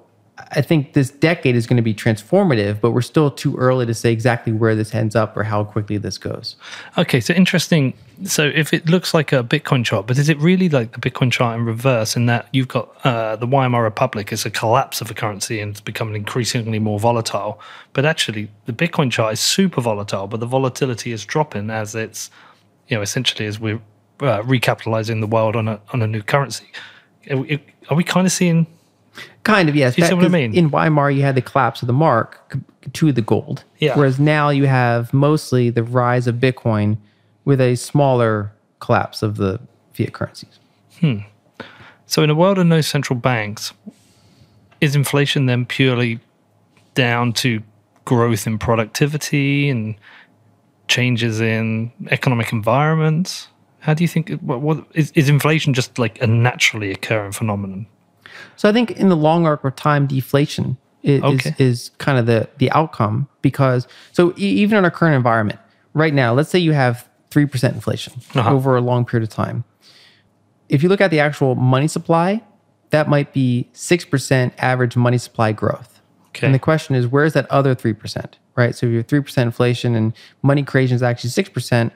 [0.51, 3.93] I think this decade is going to be transformative, but we're still too early to
[3.93, 6.55] say exactly where this ends up or how quickly this goes.
[6.97, 7.93] Okay, so interesting.
[8.23, 11.31] So if it looks like a Bitcoin chart, but is it really like the Bitcoin
[11.31, 15.09] chart in reverse in that you've got uh, the Weimar Republic is a collapse of
[15.09, 17.59] a currency and it's becoming increasingly more volatile,
[17.93, 22.29] but actually the Bitcoin chart is super volatile, but the volatility is dropping as it's
[22.87, 23.81] you know, essentially as we're
[24.19, 26.67] uh, recapitalizing the world on a on a new currency.
[27.29, 27.59] Are we,
[27.89, 28.67] are we kind of seeing
[29.43, 29.97] Kind of, yes.
[29.97, 30.53] You see what I mean?
[30.53, 32.57] In Weimar, you had the collapse of the mark
[32.93, 33.63] to the gold.
[33.79, 33.97] Yeah.
[33.97, 36.97] Whereas now you have mostly the rise of Bitcoin
[37.45, 39.59] with a smaller collapse of the
[39.93, 40.59] fiat currencies.
[40.99, 41.19] Hmm.
[42.05, 43.73] So, in a world of no central banks,
[44.79, 46.19] is inflation then purely
[46.93, 47.61] down to
[48.05, 49.95] growth in productivity and
[50.87, 53.47] changes in economic environments?
[53.79, 54.29] How do you think?
[54.39, 57.87] What, what is, is inflation just like a naturally occurring phenomenon?
[58.55, 61.53] So I think in the long arc of time, deflation is, Okay.
[61.57, 65.59] is, is kind of the, the outcome because, so even in our current environment,
[65.93, 68.53] right now, let's say you have 3% inflation Uh-huh.
[68.53, 69.63] over a long period of time.
[70.69, 72.41] If you look at the actual money supply,
[72.89, 76.01] that might be 6% average money supply growth.
[76.29, 76.45] Okay.
[76.45, 78.25] And the question is, where's that other 3%?
[78.55, 78.75] Right.
[78.75, 81.91] So if you have 3% inflation and money creation is actually 6%,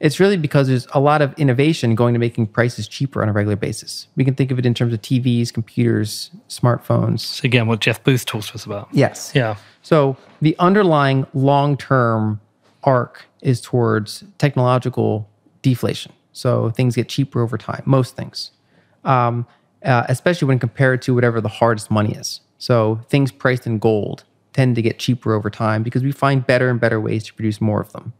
[0.00, 3.32] it's really because there's a lot of innovation going to making prices cheaper on a
[3.32, 4.08] regular basis.
[4.16, 7.20] We can think of it in terms of TVs, computers, smartphones.
[7.20, 8.88] So again, what Jeff Booth talks to us about.
[8.92, 9.32] Yes.
[9.34, 9.56] Yeah.
[9.82, 12.40] So the underlying long term
[12.82, 15.28] arc is towards technological
[15.60, 16.12] deflation.
[16.32, 18.52] So things get cheaper over time, most things,
[19.04, 19.46] um,
[19.84, 22.40] uh, especially when compared to whatever the hardest money is.
[22.56, 24.24] So things priced in gold
[24.54, 27.60] tend to get cheaper over time because we find better and better ways to produce
[27.60, 28.14] more of them.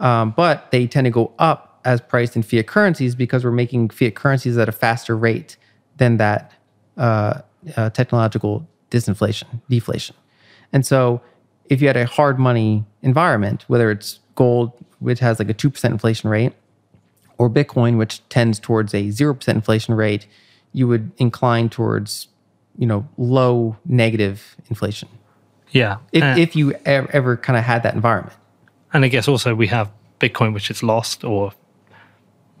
[0.00, 3.90] Um, but they tend to go up as priced in fiat currencies because we're making
[3.90, 5.56] fiat currencies at a faster rate
[5.96, 6.52] than that
[6.96, 7.40] uh,
[7.76, 10.16] uh, technological disinflation, deflation.
[10.72, 11.20] And so
[11.66, 15.84] if you had a hard money environment, whether it's gold, which has like a 2%
[15.84, 16.52] inflation rate,
[17.38, 20.26] or Bitcoin, which tends towards a 0% inflation rate,
[20.72, 22.28] you would incline towards,
[22.76, 25.08] you know, low negative inflation.
[25.70, 25.98] Yeah.
[26.12, 28.36] If, Uh, if you ever, ever kind of had that environment.
[28.92, 31.52] And I guess also we have Bitcoin, which is lost, or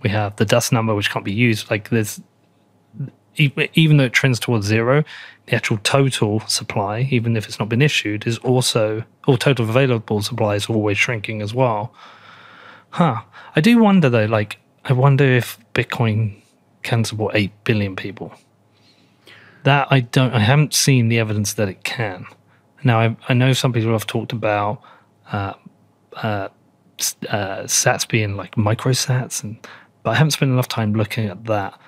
[0.02, 1.70] we have the dust number, which can't be used.
[1.70, 2.20] Like there's,
[3.36, 5.04] even though it trends towards zero,
[5.46, 10.22] the actual total supply, even if it's not been issued, is also, or total available
[10.22, 11.92] supply is always shrinking as well.
[12.90, 13.22] Huh.
[13.54, 16.40] I do wonder though, like, I wonder if Bitcoin
[16.82, 18.32] can support 8 billion people.
[19.64, 22.26] That I don't, I haven't seen the evidence that it can.
[22.82, 24.80] Now, I, I know some people have talked about
[25.30, 25.52] uh,
[26.14, 26.48] uh,
[27.64, 29.58] sats being like microsats, and
[30.02, 31.78] but I haven't spent enough time looking at that.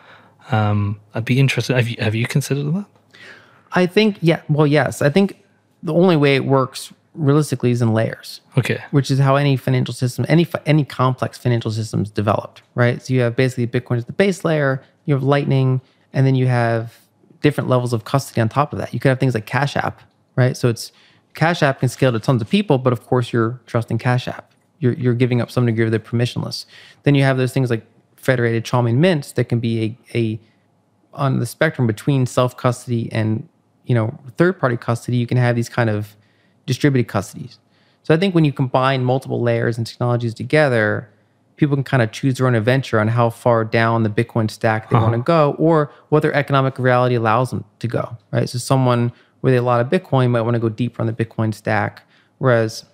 [0.50, 1.76] Um, I'd be interested.
[1.76, 2.86] Have you have you considered that?
[3.72, 5.00] I think, yeah, well, yes.
[5.00, 5.42] I think
[5.82, 8.40] the only way it works realistically is in layers.
[8.56, 8.82] Okay.
[8.90, 13.02] which is how any financial system, any any complex financial system is developed, right?
[13.02, 15.80] So you have basically Bitcoin as the base layer, you have Lightning,
[16.12, 16.98] and then you have
[17.40, 18.94] different levels of custody on top of that.
[18.94, 20.00] You could have things like Cash App,
[20.36, 20.56] right?
[20.56, 20.92] So it's
[21.34, 24.52] Cash App can scale to tons of people, but of course you're trusting Cash App.
[24.78, 26.66] You're you're giving up some degree of the permissionless.
[27.04, 30.40] Then you have those things like federated Chaumian mints that can be a, a
[31.14, 33.48] on the spectrum between self custody and
[33.84, 35.16] you know third party custody.
[35.16, 36.16] You can have these kind of
[36.66, 37.58] distributed custodies.
[38.02, 41.08] So I think when you combine multiple layers and technologies together,
[41.56, 44.90] people can kind of choose their own adventure on how far down the Bitcoin stack
[44.90, 45.52] they want to uh-huh.
[45.52, 48.48] go or what their economic reality allows them to go, right?
[48.48, 49.12] So someone
[49.42, 52.02] with a lot of Bitcoin might want to go deeper on the Bitcoin stack,
[52.38, 52.84] whereas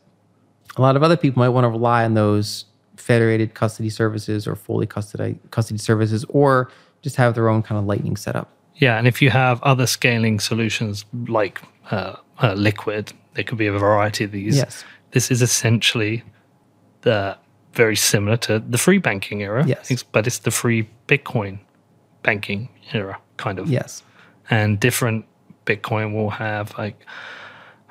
[0.76, 2.64] a lot of other people might want to rely on those
[2.96, 6.70] federated custody services or fully custody custody services or
[7.02, 8.50] just have their own kind of lightning setup.
[8.76, 13.66] Yeah, and if you have other scaling solutions like uh, uh, Liquid, there could be
[13.66, 14.56] a variety of these.
[14.56, 14.84] Yes.
[15.12, 16.22] This is essentially
[17.02, 17.36] the
[17.72, 19.64] very similar to the free banking era.
[19.66, 20.02] Yes.
[20.12, 21.58] But it's the free Bitcoin
[22.22, 23.68] banking era, kind of.
[23.68, 24.02] Yes.
[24.50, 25.24] and different
[25.68, 26.96] Bitcoin will have like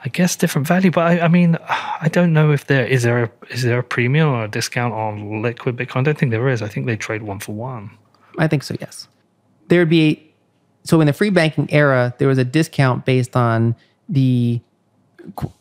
[0.03, 0.91] I guess different value.
[0.91, 3.83] But I, I mean, I don't know if there is there a, is there a
[3.83, 5.97] premium or a discount on liquid Bitcoin.
[5.97, 6.61] I don't think there is.
[6.61, 7.91] I think they trade one for one.
[8.37, 9.07] I think so, yes.
[9.69, 10.23] There would be
[10.83, 13.75] so in the free banking era, there was a discount based on
[14.07, 14.61] the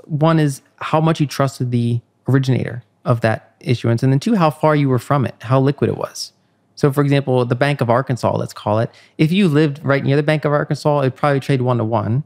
[0.04, 4.50] one is how much you trusted the originator of that issuance, and then two, how
[4.50, 6.32] far you were from it, how liquid it was.
[6.76, 10.14] So, for example, the Bank of Arkansas, let's call it, if you lived right near
[10.16, 12.22] the Bank of Arkansas, it'd probably trade one to one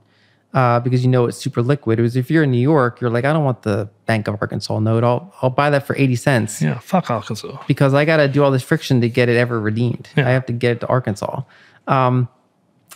[0.52, 1.98] uh, because you know it's super liquid.
[1.98, 4.78] Whereas if you're in New York, you're like, I don't want the Bank of Arkansas
[4.80, 5.04] note.
[5.04, 7.62] I'll, I'll buy that for 80 cents Yeah, fuck Arkansas.
[7.68, 10.08] because I got to do all this friction to get it ever redeemed.
[10.16, 10.26] Yeah.
[10.28, 11.42] I have to get it to Arkansas.
[11.86, 12.28] Um,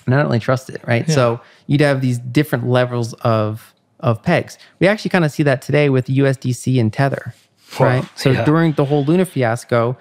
[0.07, 1.09] and I don't really trust it, right?
[1.09, 1.15] Yeah.
[1.15, 4.59] So you'd have these different levels of of pegs.
[4.81, 7.33] We actually kind of see that today with USDC and Tether,
[7.81, 8.03] right?
[8.03, 8.45] Wow, So yeah.
[8.45, 9.97] during the whole Luna fiasco,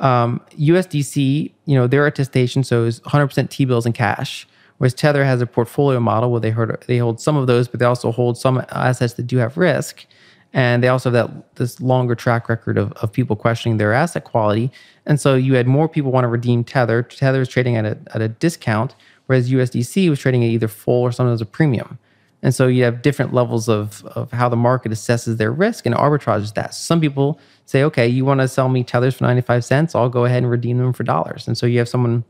[0.00, 4.46] um, USDC, you know, their attestation shows 100% T bills and cash,
[4.78, 7.80] whereas Tether has a portfolio model where they hold, they hold some of those, but
[7.80, 10.04] they also hold some assets that do have risk.
[10.52, 14.24] And they also have that this longer track record of, of people questioning their asset
[14.24, 14.70] quality.
[15.04, 17.02] And so you had more people want to redeem Tether.
[17.02, 18.94] Tether is trading at a, at a discount,
[19.26, 21.98] whereas USDC was trading at either full or sometimes a premium.
[22.42, 25.94] And so you have different levels of, of how the market assesses their risk and
[25.94, 26.74] arbitrages that.
[26.74, 30.24] Some people say, okay, you want to sell me tethers for 95 cents, I'll go
[30.24, 31.48] ahead and redeem them for dollars.
[31.48, 32.24] And so you have someone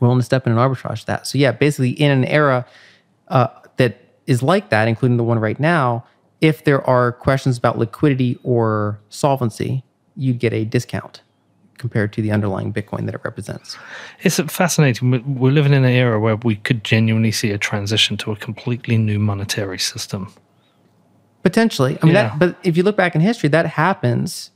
[0.00, 1.26] willing to step in and arbitrage that.
[1.26, 2.66] So yeah, basically in an era
[3.28, 6.04] uh, that is like that, including the one right now,
[6.40, 9.84] if there are questions about liquidity or solvency,
[10.16, 11.22] you get a discount
[11.78, 13.76] compared to the underlying Bitcoin that it represents.
[14.22, 15.38] It's fascinating.
[15.38, 18.96] We're living in an era where we could genuinely see a transition to a completely
[18.96, 20.32] new monetary system.
[21.42, 22.22] Potentially, I mean, Yeah.
[22.30, 24.50] that, but if you look back in history, that happens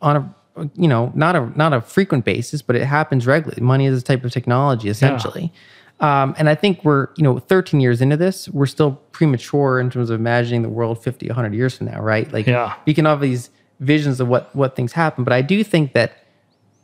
[0.00, 0.34] on a
[0.74, 3.60] you know not a not a frequent basis, but it happens regularly.
[3.62, 5.52] Money is a type of technology, essentially.
[5.98, 9.90] Um, and I think we're you know 13 years into this, we're still premature in
[9.90, 12.30] terms of imagining the world 50, 100 years from now, right?
[12.32, 12.74] Like, Yeah.
[12.86, 13.50] we can have these
[13.80, 16.12] visions of what what things happen, but I do think that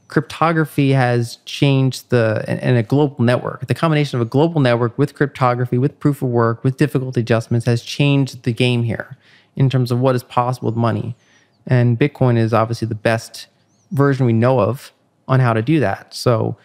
[0.09, 3.67] cryptography has changed the and, and a global network.
[3.67, 7.67] The combination of a global network with cryptography with proof of work with difficulty adjustments
[7.67, 9.17] has changed the game here
[9.57, 11.17] in terms of what is possible with money.
[11.67, 13.49] And bitcoin is obviously the best
[13.91, 14.93] version we know of
[15.27, 16.15] on how to do that.
[16.15, 16.57] So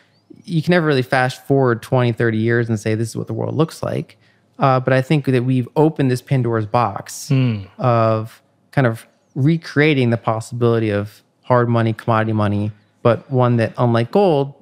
[0.43, 3.33] you can never really fast forward 20 30 years and say this is what the
[3.33, 4.17] world looks like.
[4.59, 7.31] Uh, but i think that we've opened this pandora's box
[7.79, 12.71] of kind of recreating the possibility of hard money, commodity money,
[13.01, 14.53] but one that, unlike gold,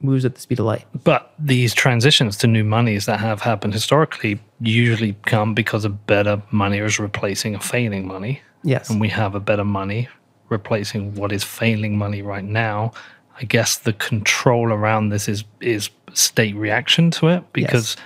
[0.00, 0.86] moves at the speed of light.
[1.04, 6.42] But these transitions to new monies that have happened historically usually come because a better
[6.50, 8.40] money is replacing a failing money.
[8.62, 8.90] Yes.
[8.90, 10.08] And we have a better money
[10.48, 12.92] replacing what is failing money right now.
[13.40, 17.96] I guess the control around this is is state reaction to it because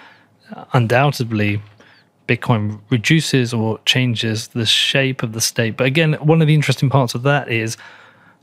[0.72, 1.62] undoubtedly
[2.28, 5.76] Bitcoin reduces or changes the shape of the state.
[5.76, 7.76] But again, one of the interesting parts of that is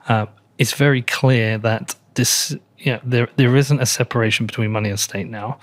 [0.07, 0.25] uh,
[0.59, 4.99] it's very clear that this, you know, there there isn't a separation between money and
[4.99, 5.57] state now.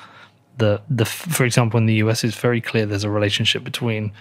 [0.57, 4.12] The the for example, in the US, it's very clear there's a relationship between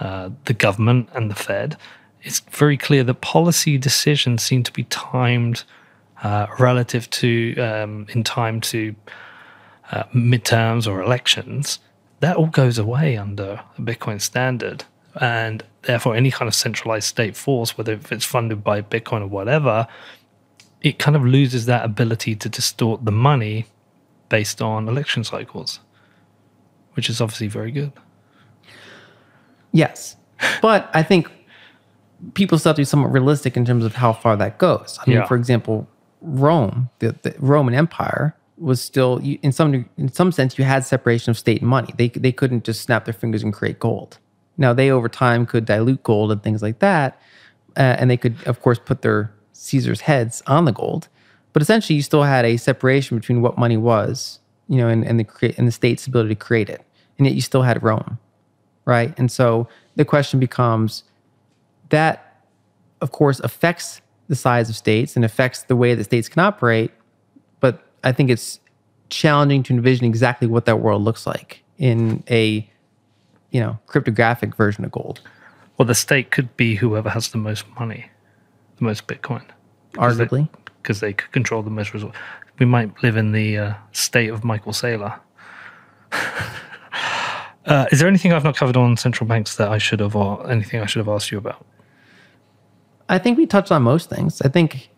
[0.00, 1.76] uh, the government and the Fed.
[2.22, 5.64] It's very clear that policy decisions seem to be timed
[6.22, 8.94] uh, relative to um, in time to
[9.90, 11.80] uh, midterms or elections.
[12.20, 14.84] That all goes away under the Bitcoin standard,
[15.20, 19.26] and therefore any kind of centralized state force, whether if it's funded by Bitcoin or
[19.26, 19.86] whatever,
[20.82, 23.66] it kind of loses that ability to distort the money
[24.28, 25.80] based on election cycles,
[26.94, 27.92] which is obviously very good.
[29.72, 30.16] Yes.
[30.60, 31.30] But I think
[32.34, 34.98] people still have to be somewhat realistic in terms of how far that goes.
[35.00, 35.26] I mean, Yeah.
[35.26, 35.88] for example,
[36.20, 41.30] Rome, the, the Roman Empire was still in some in some sense you had separation
[41.30, 41.92] of state and money.
[41.96, 44.18] They they couldn't just snap their fingers and create gold.
[44.56, 47.20] Now they over time could dilute gold and things like that,
[47.76, 51.08] uh, and they could of course put their Caesar's heads on the gold.
[51.52, 55.20] But essentially, you still had a separation between what money was, you know, and, and
[55.20, 56.84] the and the state's ability to create it,
[57.18, 58.18] and yet you still had Rome
[58.84, 59.14] right?
[59.18, 61.04] And so the question becomes
[61.90, 62.42] that,
[63.00, 66.90] of course, affects the size of states and affects the way that states can operate.
[67.60, 68.60] But I think it's
[69.10, 72.68] challenging to envision exactly what that world looks like in a,
[73.54, 75.20] you know, cryptographic version of gold.
[75.78, 78.06] Well, the state could be whoever has the most money,
[78.78, 79.44] the most Bitcoin.
[79.92, 80.48] Arguably,
[80.82, 81.94] because they could control the most.
[82.58, 85.20] We might live in the uh, state of Michael Saylor.
[87.66, 90.50] uh, is there anything I've not covered on central banks that I should have, or
[90.50, 91.64] anything I should have asked you about?
[93.08, 94.42] I think we touched on most things.
[94.42, 94.90] I think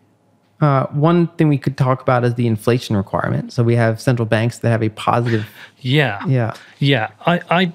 [0.61, 3.53] uh, one thing we could talk about is the inflation requirement.
[3.53, 5.47] So we have central banks that have a positive,
[5.79, 7.11] Yeah, yeah, yeah.
[7.27, 7.73] I, I,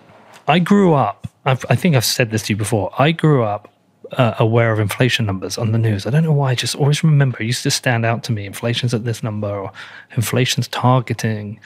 [0.49, 1.29] I grew up.
[1.45, 2.93] I've, I think I've said this to you before.
[2.99, 3.73] I grew up
[4.13, 6.07] uh, aware of inflation numbers on the news.
[6.07, 6.51] I don't know why.
[6.51, 7.41] I just always remember.
[7.41, 8.47] It used to stand out to me.
[8.47, 9.73] Inflation's at this number, or
[10.17, 11.59] inflation's targeting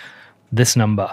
[0.52, 1.12] this number,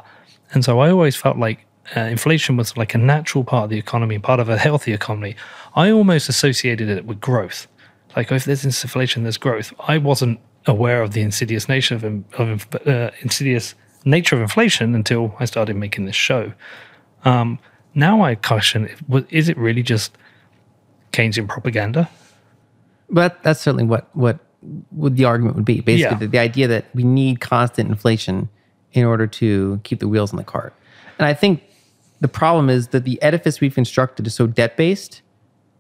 [0.54, 1.66] and so I always felt like
[1.98, 5.36] uh, inflation was like a natural part of the economy, part of a healthy economy.
[5.76, 7.68] I almost associated it with growth.
[8.16, 9.74] Like if there's inflation, there's growth.
[9.88, 12.04] I wasn't aware of the insidious nature of,
[12.40, 16.54] of uh, insidious nature of inflation until I started making this show.
[17.26, 17.60] Um,
[17.96, 18.90] now I question:
[19.30, 20.18] Is it really just
[21.12, 22.10] Keynesian propaganda?
[23.10, 24.40] But that's certainly what what
[24.92, 25.82] would the argument would be.
[25.82, 26.18] Basically, Yeah.
[26.20, 28.50] the, the idea that we need constant inflation
[28.94, 30.74] in order to keep the wheels in the cart.
[31.20, 31.64] And I think
[32.22, 35.22] the problem is that the edifice we've constructed is so debt based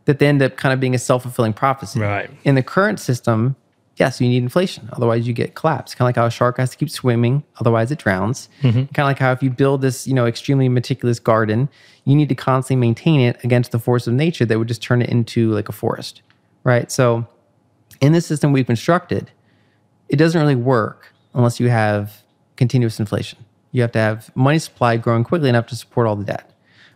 [0.05, 1.99] that they end up kind of being a self fulfilling prophecy.
[1.99, 2.29] Right.
[2.43, 3.55] In the current system,
[3.97, 4.89] yes, you need inflation.
[4.93, 5.93] Otherwise, you get collapse.
[5.93, 8.49] Kind of like how a shark has to keep swimming, otherwise it drowns.
[8.61, 8.77] Mm-hmm.
[8.77, 11.69] Kind of like how if you build this, you know, extremely meticulous garden,
[12.05, 15.01] you need to constantly maintain it against the force of nature that would just turn
[15.01, 16.21] it into like a forest,
[16.63, 16.91] right?
[16.91, 17.27] So,
[18.01, 19.31] in this system we've constructed,
[20.09, 22.23] it doesn't really work unless you have
[22.55, 23.39] continuous inflation.
[23.71, 26.51] You have to have money supply growing quickly enough to support all the debt.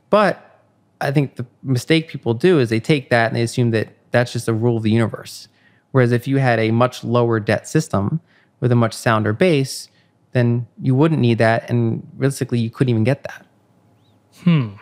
[0.10, 0.62] But
[1.02, 4.34] I think the mistake people do is they take that and they assume that that's
[4.34, 5.48] just a rule of the universe.
[5.92, 8.20] Whereas if you had a much lower debt system
[8.60, 9.90] with a much sounder base,
[10.34, 11.70] then you wouldn't need that.
[11.70, 13.46] And realistically, you couldn't even get that.
[14.44, 14.74] Hmm.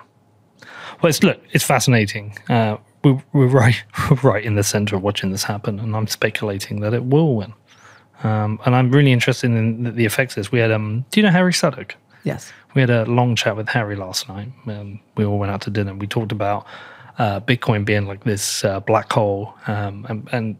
[1.01, 2.37] Well, it's look, it's fascinating.
[2.49, 6.07] Uh, we, we're right, we're right in the center of watching this happen, and I'm
[6.07, 7.53] speculating that it will win.
[8.23, 10.51] Um, and I'm really interested in the, effects of this.
[10.51, 11.91] We had, um, do you know Harry Sudock?
[12.23, 12.51] Yes.
[12.73, 14.51] We had a long chat with Harry last night.
[14.67, 15.93] Um, we all went out to dinner.
[15.93, 16.65] We talked about
[17.17, 20.57] uh, Bitcoin being like this uh, black hole um, and, and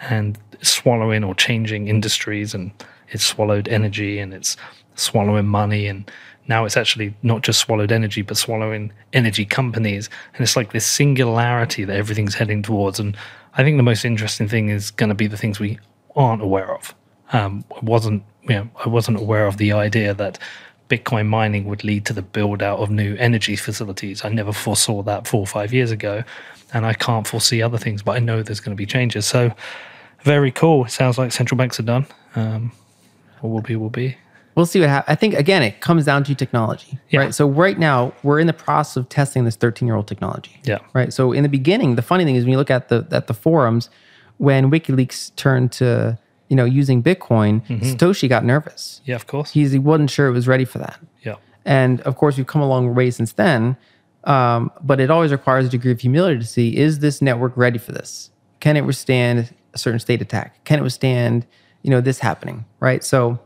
[0.00, 2.70] and swallowing or changing industries, and
[3.08, 4.56] it's swallowed energy and it's
[4.94, 6.10] swallowing money, and
[6.46, 10.86] now it's actually not just swallowed energy, but swallowing energy companies, and it's like this
[10.86, 13.00] singularity that everything's heading towards.
[13.00, 13.16] And
[13.54, 15.78] I think the most interesting thing is going to be the things we
[16.14, 16.94] aren't aware of.
[17.32, 20.38] Um, I wasn't, you know, I wasn't aware of the idea that
[20.88, 24.24] Bitcoin mining would lead to the build out of new energy facilities.
[24.24, 26.24] I never foresaw that four or five years ago,
[26.72, 29.26] and I can't foresee other things, but I know there's going to be changes.
[29.26, 29.52] So,
[30.22, 30.86] very cool.
[30.86, 32.06] It sounds like central banks are done.
[32.34, 32.72] Um,
[33.40, 34.16] what will be, will be.
[34.54, 35.12] We'll see what happens.
[35.12, 37.20] I think again, it comes down to technology, Yeah.
[37.20, 37.34] right?
[37.34, 40.78] So right now we're in the process of testing this 13 year old technology, Yeah.
[40.94, 41.12] right?
[41.12, 43.34] So in the beginning, the funny thing is when you look at the at the
[43.34, 43.88] forums,
[44.38, 46.18] when WikiLeaks turned to
[46.48, 49.00] you know using Bitcoin, Satoshi got nervous.
[49.04, 49.50] Yeah, of course.
[49.52, 50.98] He's, he wasn't sure it was ready for that.
[51.22, 51.36] yeah.
[51.64, 53.76] And of course, we've come a long way since then.
[54.24, 57.78] Um, but it always requires a degree of humility to see is this network ready
[57.78, 58.30] for this?
[58.60, 60.64] Can it withstand a certain state attack?
[60.64, 61.46] Can it withstand,
[61.82, 62.64] you know, this happening?
[62.80, 63.04] Right.
[63.04, 63.38] So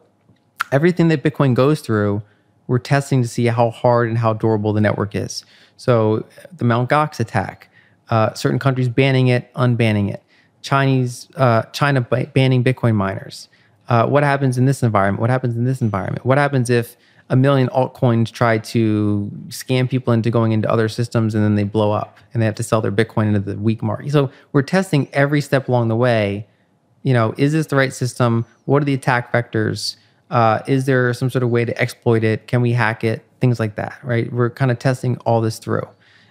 [0.70, 2.22] everything that Bitcoin goes through,
[2.66, 5.44] we're testing to see how hard and how durable the network is.
[5.76, 6.24] So
[6.57, 6.88] the Mt.
[6.88, 7.68] Gox attack,
[8.09, 10.22] uh, certain countries banning it, unbanning it,
[10.62, 13.48] Chinese, uh, China ba- banning Bitcoin miners.
[13.88, 15.20] Uh, what happens in this environment?
[15.20, 16.24] What happens in this environment?
[16.24, 16.96] What happens if
[17.28, 21.64] a million altcoins try to scam people into going into other systems and then they
[21.64, 24.10] blow up and they have to sell their Bitcoin into the weak market?
[24.12, 26.46] So we're testing every step along the way.
[27.02, 28.46] You know, is this the right system?
[28.64, 29.96] What are the attack vectors?
[30.30, 32.46] Uh, is there some sort of way to exploit it?
[32.46, 33.24] Can we hack it?
[33.40, 34.32] Things like that, right?
[34.32, 35.86] We're kind of testing all this through.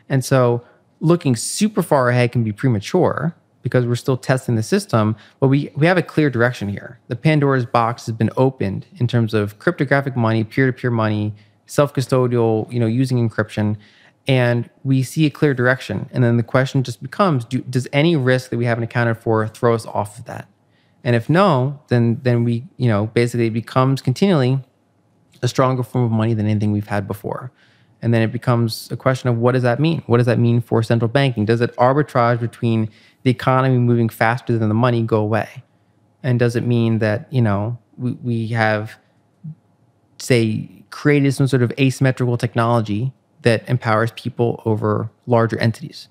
[0.08, 0.64] And so
[1.02, 5.72] looking super far ahead can be premature because we're still testing the system, but we,
[5.76, 7.00] we have a clear direction here.
[7.08, 11.34] The Pandora's box has been opened in terms of cryptographic money, peer-to-peer money,
[11.66, 13.78] self-custodial, you know, using encryption,
[14.28, 16.10] and we see a clear direction.
[16.12, 19.48] And then the question just becomes, do, does any risk that we haven't accounted for
[19.48, 20.48] throw us off of that?
[21.04, 24.60] And if no, then then we, you know, basically it becomes continually
[25.42, 27.52] a stronger form of money than anything we've had before.
[28.02, 30.02] And then it becomes a question of what does that mean?
[30.08, 31.46] What does that mean for central banking?
[31.46, 32.90] Does it arbitrage between
[33.24, 35.64] the economy moving faster than the money go away?
[36.24, 38.98] And does it mean that, you know, we, we have,
[40.18, 46.08] say, created some sort of asymmetrical technology that empowers people over larger entities?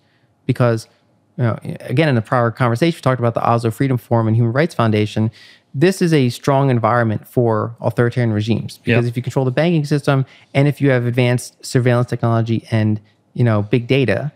[0.47, 0.89] Because,
[1.37, 4.37] you know, again, in the prior conversation, we talked about the Oslo Freedom Forum and
[4.37, 5.31] Human Rights Foundation.
[5.75, 9.11] This is a strong environment for authoritarian regimes because Yep.
[9.11, 13.01] if you control the banking system and if you have advanced surveillance technology and
[13.35, 14.33] you know big data,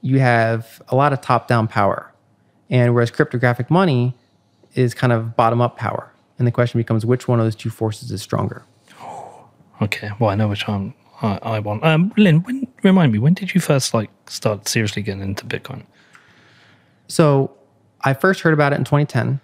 [0.00, 2.12] you have a lot of top-down power.
[2.70, 4.14] And whereas cryptographic money
[4.74, 8.10] is kind of bottom-up power, and the question becomes which one of those two forces
[8.10, 8.64] is stronger.
[9.82, 10.10] Okay.
[10.20, 11.84] Well, I know which one I, I want.
[11.84, 15.84] Um, Lynn, when, remind me, when did you first like start seriously getting into Bitcoin?
[17.08, 17.50] So
[18.02, 19.40] I first heard about it in 2010,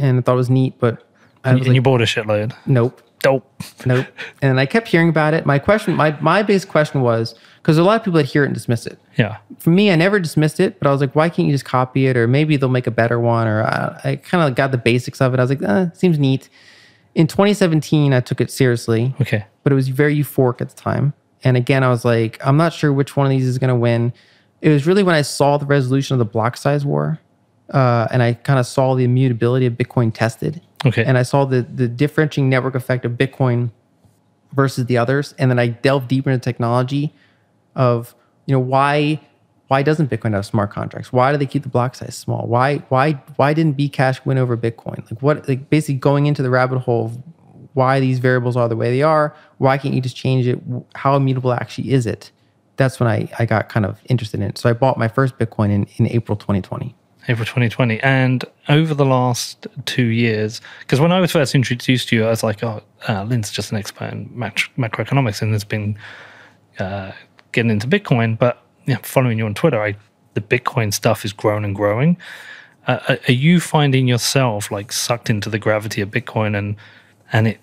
[0.00, 1.04] and I thought it was neat, but
[1.44, 2.54] I And, was and like, you bought a shitload.
[2.66, 3.00] nope.
[3.20, 3.48] Dope.
[3.86, 4.06] Nope.
[4.42, 5.46] and I kept hearing about it.
[5.46, 8.46] My question, my my base question was because a lot of people that hear it
[8.46, 8.98] and dismiss it.
[9.16, 9.36] Yeah.
[9.60, 12.08] For me, I never dismissed it, but I was like, why can't you just copy
[12.08, 12.16] it?
[12.16, 13.46] Or maybe they'll make a better one.
[13.46, 15.38] Or I, I kind of got the basics of it.
[15.38, 16.48] I was like, eh, seems neat.
[17.14, 19.44] In 2017, I took it seriously, Okay.
[19.62, 21.12] but it was very euphoric at the time.
[21.44, 23.76] And again, I was like, I'm not sure which one of these is going to
[23.76, 24.12] win.
[24.62, 27.20] It was really when I saw the resolution of the block size war,
[27.72, 31.04] uh, and I kind of saw the immutability of Bitcoin tested Okay.
[31.04, 33.70] and I saw the the differentiating network effect of Bitcoin
[34.52, 37.14] versus the others, and then I delved deeper into technology
[37.74, 38.14] of
[38.46, 39.20] you know why
[39.68, 41.12] why doesn't Bitcoin have smart contracts?
[41.14, 42.46] Why do they keep the block size small?
[42.46, 44.98] Why why why didn't Bcash win over Bitcoin?
[45.10, 47.18] Like what like basically going into the rabbit hole of
[47.74, 49.34] why these variables are the way they are.
[49.56, 50.60] Why can't you just change it?
[50.94, 52.30] How immutable actually is it?
[52.76, 54.58] That's when I, I got kind of interested in it.
[54.58, 56.94] So I bought my first Bitcoin in, in April 2020.
[57.28, 58.00] April 2020.
[58.00, 62.30] And over the last two years, because when I was first introduced to you, I
[62.30, 65.96] was like, oh, uh, Lynn's just an expert in mac- macroeconomics and has been
[66.78, 67.12] uh,
[67.52, 68.38] getting into Bitcoin.
[68.38, 68.60] But
[69.02, 69.96] following you on Twitter, I,
[70.34, 72.16] the Bitcoin stuff is growing and growing.
[72.86, 76.76] Uh, are- are you finding yourself like sucked into the gravity of Bitcoin and
[77.34, 77.60] and it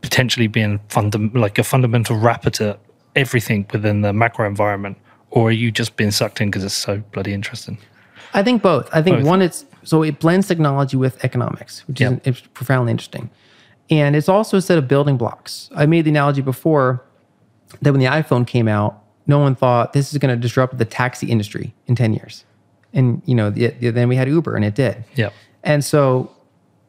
[0.00, 2.78] potentially being funda- like a fundamental wrapper to
[3.16, 4.96] everything within the macro environment,
[5.30, 7.76] or are you just being sucked in because it's so bloody interesting?
[8.34, 8.88] I think both.
[8.92, 9.26] I think Both.
[9.26, 12.12] one, it's so it blends technology with economics, which Yeah.
[12.12, 13.30] is it's profoundly interesting.
[13.90, 15.70] And it's also a set of building blocks.
[15.76, 17.02] I made the analogy before
[17.82, 20.84] that when the iPhone came out, no one thought this is going to disrupt the
[20.84, 22.44] taxi industry in 10 years.
[22.92, 25.04] And, you know, the, the- then we had Uber and it did.
[25.14, 25.30] Yeah.
[25.62, 26.30] And so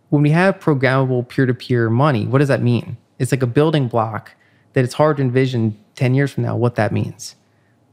[0.09, 2.97] when we have programmable peer to peer money, what does that mean?
[3.19, 4.31] It's like a building block
[4.73, 7.35] that it's hard to envision 10 years from now what that means.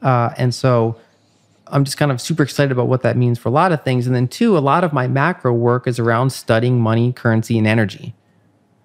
[0.00, 0.96] Uh, and so
[1.72, 4.06] I'm just kind of super excited about what that means for a lot of things.
[4.06, 7.66] And then, two, a lot of my macro work is around studying money, currency, and
[7.66, 8.14] energy,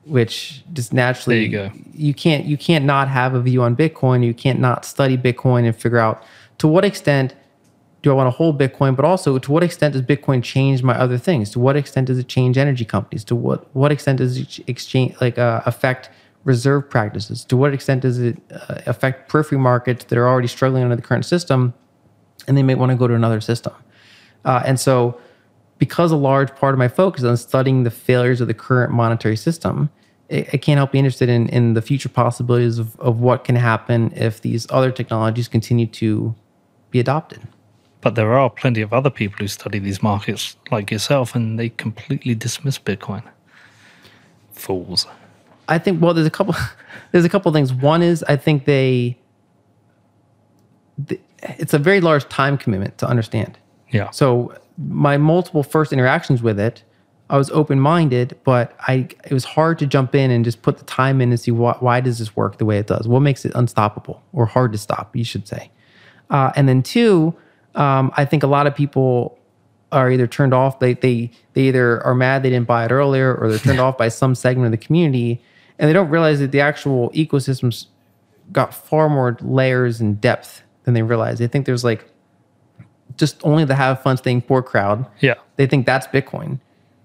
[0.05, 1.72] which just naturally you go.
[1.93, 4.26] you can't you can't not have a view on Bitcoin.
[4.26, 6.23] You can't not study Bitcoin and figure out
[6.59, 7.35] to what extent
[8.03, 10.97] do I want to hold Bitcoin, but also to what extent does Bitcoin change my
[10.97, 11.49] other things?
[11.51, 13.26] To what extent does it change energy companies?
[13.26, 16.09] To what what extent does it exchange like uh, affect
[16.45, 17.43] reserve practices?
[17.45, 21.01] To what extent does it uh, affect periphery markets that are already struggling under the
[21.01, 21.73] current system,
[22.48, 23.74] and they may want to go to another system?
[24.45, 25.19] Uh, and so,
[25.78, 28.91] because a large part of my focus is on studying the failures of the current
[28.91, 29.90] monetary system,
[30.32, 33.56] I, I can't help be interested in, in the future possibilities of, of what can
[33.56, 36.34] happen if these other technologies continue to
[36.91, 37.41] be adopted.
[38.02, 41.69] But there are plenty of other people who study these markets like yourself and they
[41.69, 43.24] completely dismiss Bitcoin.
[44.52, 45.07] Fools.
[45.68, 46.56] I think well, there's a couple.
[47.11, 47.74] There's a couple things.
[47.74, 49.18] One is I think they.
[51.07, 53.57] th- It's a very large time commitment to understand.
[53.91, 54.09] Yeah.
[54.11, 56.84] So my multiple first interactions with it,
[57.30, 60.77] I was open minded, but I it was hard to jump in and just put
[60.77, 63.07] the time in and see why, why does this work the way it does?
[63.07, 65.15] What makes it unstoppable or hard to stop?
[65.15, 65.69] You should say.
[66.30, 67.35] Uh, and then two,
[67.76, 69.38] um, I think a lot of people
[69.91, 70.80] are either turned off.
[70.80, 73.97] They they they either are mad they didn't buy it earlier, or they're turned off
[73.97, 75.41] by some segment of the community,
[75.77, 77.88] and they don't realize that the actual ecosystems
[78.51, 81.38] got far more layers and depth than they realize.
[81.38, 82.09] They think there's like
[83.18, 85.05] just only the have fun staying poor crowd.
[85.19, 85.35] Yeah.
[85.57, 86.59] They think that's Bitcoin.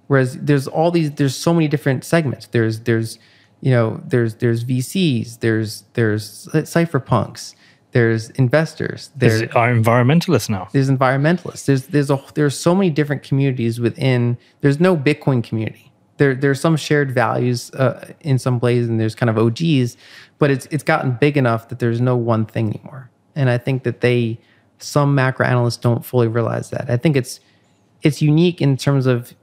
[0.06, 2.46] Whereas there's all these there's so many different segments.
[2.46, 3.18] There's there's
[3.60, 7.54] you know there's there's VCs, there's there's cypherpunks,
[7.90, 10.68] there's investors, There's there's are environmentalists now.
[10.72, 11.64] there's environmentalists.
[11.64, 14.38] There's there's a there's so many different communities within.
[14.60, 15.90] There's no Bitcoin community.
[16.18, 19.96] There there's some shared values uh, in some places, and there's kind of OGs,
[20.38, 23.10] but it's it's gotten big enough that there's no one thing anymore.
[23.36, 24.38] And I think that they
[24.78, 26.90] some macro analysts don't fully realize that.
[26.90, 27.40] I think it's
[28.02, 29.34] it's unique in terms of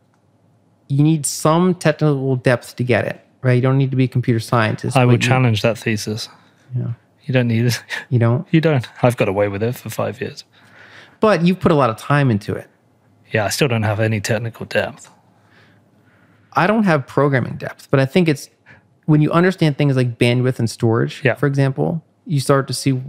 [0.88, 3.54] you need some technical depth to get it right.
[3.54, 4.98] You don't need to be a computer scientist.
[4.98, 6.28] I would challenge that thesis.
[6.76, 6.94] Yeah.
[7.24, 7.84] You don't need it.
[8.10, 8.88] You don't, You don't.
[9.04, 10.44] I've got away with it for five years.
[11.20, 12.68] but you've put a lot of time into it.
[13.32, 15.10] Yeah, I still don't have any technical depth.
[16.54, 18.50] I don't have programming depth, but I think it's
[19.06, 21.36] when you understand things like bandwidth and storage, Yeah.
[21.36, 23.00] for example, you start to see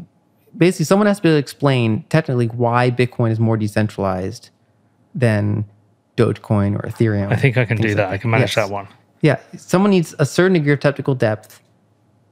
[0.56, 4.50] basically someone has to be able to explain technically why Bitcoin is more decentralized
[5.14, 5.64] than
[6.16, 7.32] Dogecoin or Ethereum.
[7.32, 8.08] I think I can do like that.
[8.10, 8.66] I can manage Yes.
[8.66, 8.88] that one.
[9.22, 11.60] Yeah, someone needs a certain degree of technical depth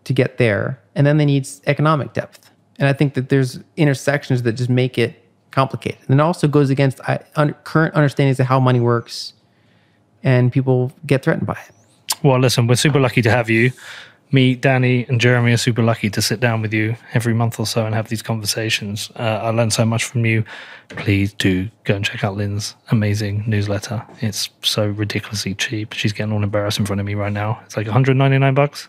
[0.04, 2.50] to get there, and then they need economic depth.
[2.78, 5.98] And I think that there's intersections that just make it complicated.
[6.08, 6.98] And it also goes against
[7.64, 9.34] current understandings of how money works,
[10.22, 11.74] and people get threatened by it.
[12.22, 13.70] Well, listen, we're super lucky to have you.
[14.30, 17.66] Me, Danny, and Jeremy are super lucky to sit down with you every month or
[17.66, 19.10] so and have these conversations.
[19.16, 20.44] Uh, I learned so much from you.
[20.90, 24.04] Please do go and check out Lynn's amazing newsletter.
[24.20, 25.94] It's so ridiculously cheap.
[25.94, 27.60] She's getting all embarrassed in front of me right now.
[27.64, 28.88] It's like 199 bucks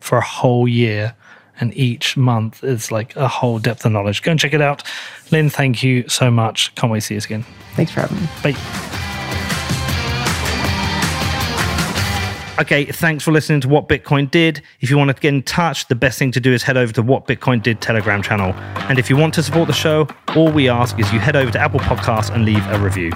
[0.00, 1.14] for a whole year.
[1.60, 4.22] And each month is like a whole depth of knowledge.
[4.22, 4.84] Go and check it out.
[5.32, 6.72] Lynn, thank you so much.
[6.76, 7.44] Can't wait to see you again.
[7.74, 8.28] Thanks for having me.
[8.42, 9.07] Bye.
[12.60, 14.62] Okay, thanks for listening to What Bitcoin Did.
[14.80, 16.92] If you want to get in touch, the best thing to do is head over
[16.94, 18.52] to What Bitcoin Did Telegram channel.
[18.90, 21.52] And if you want to support the show, all we ask is you head over
[21.52, 23.12] to Apple Podcasts and leave a review.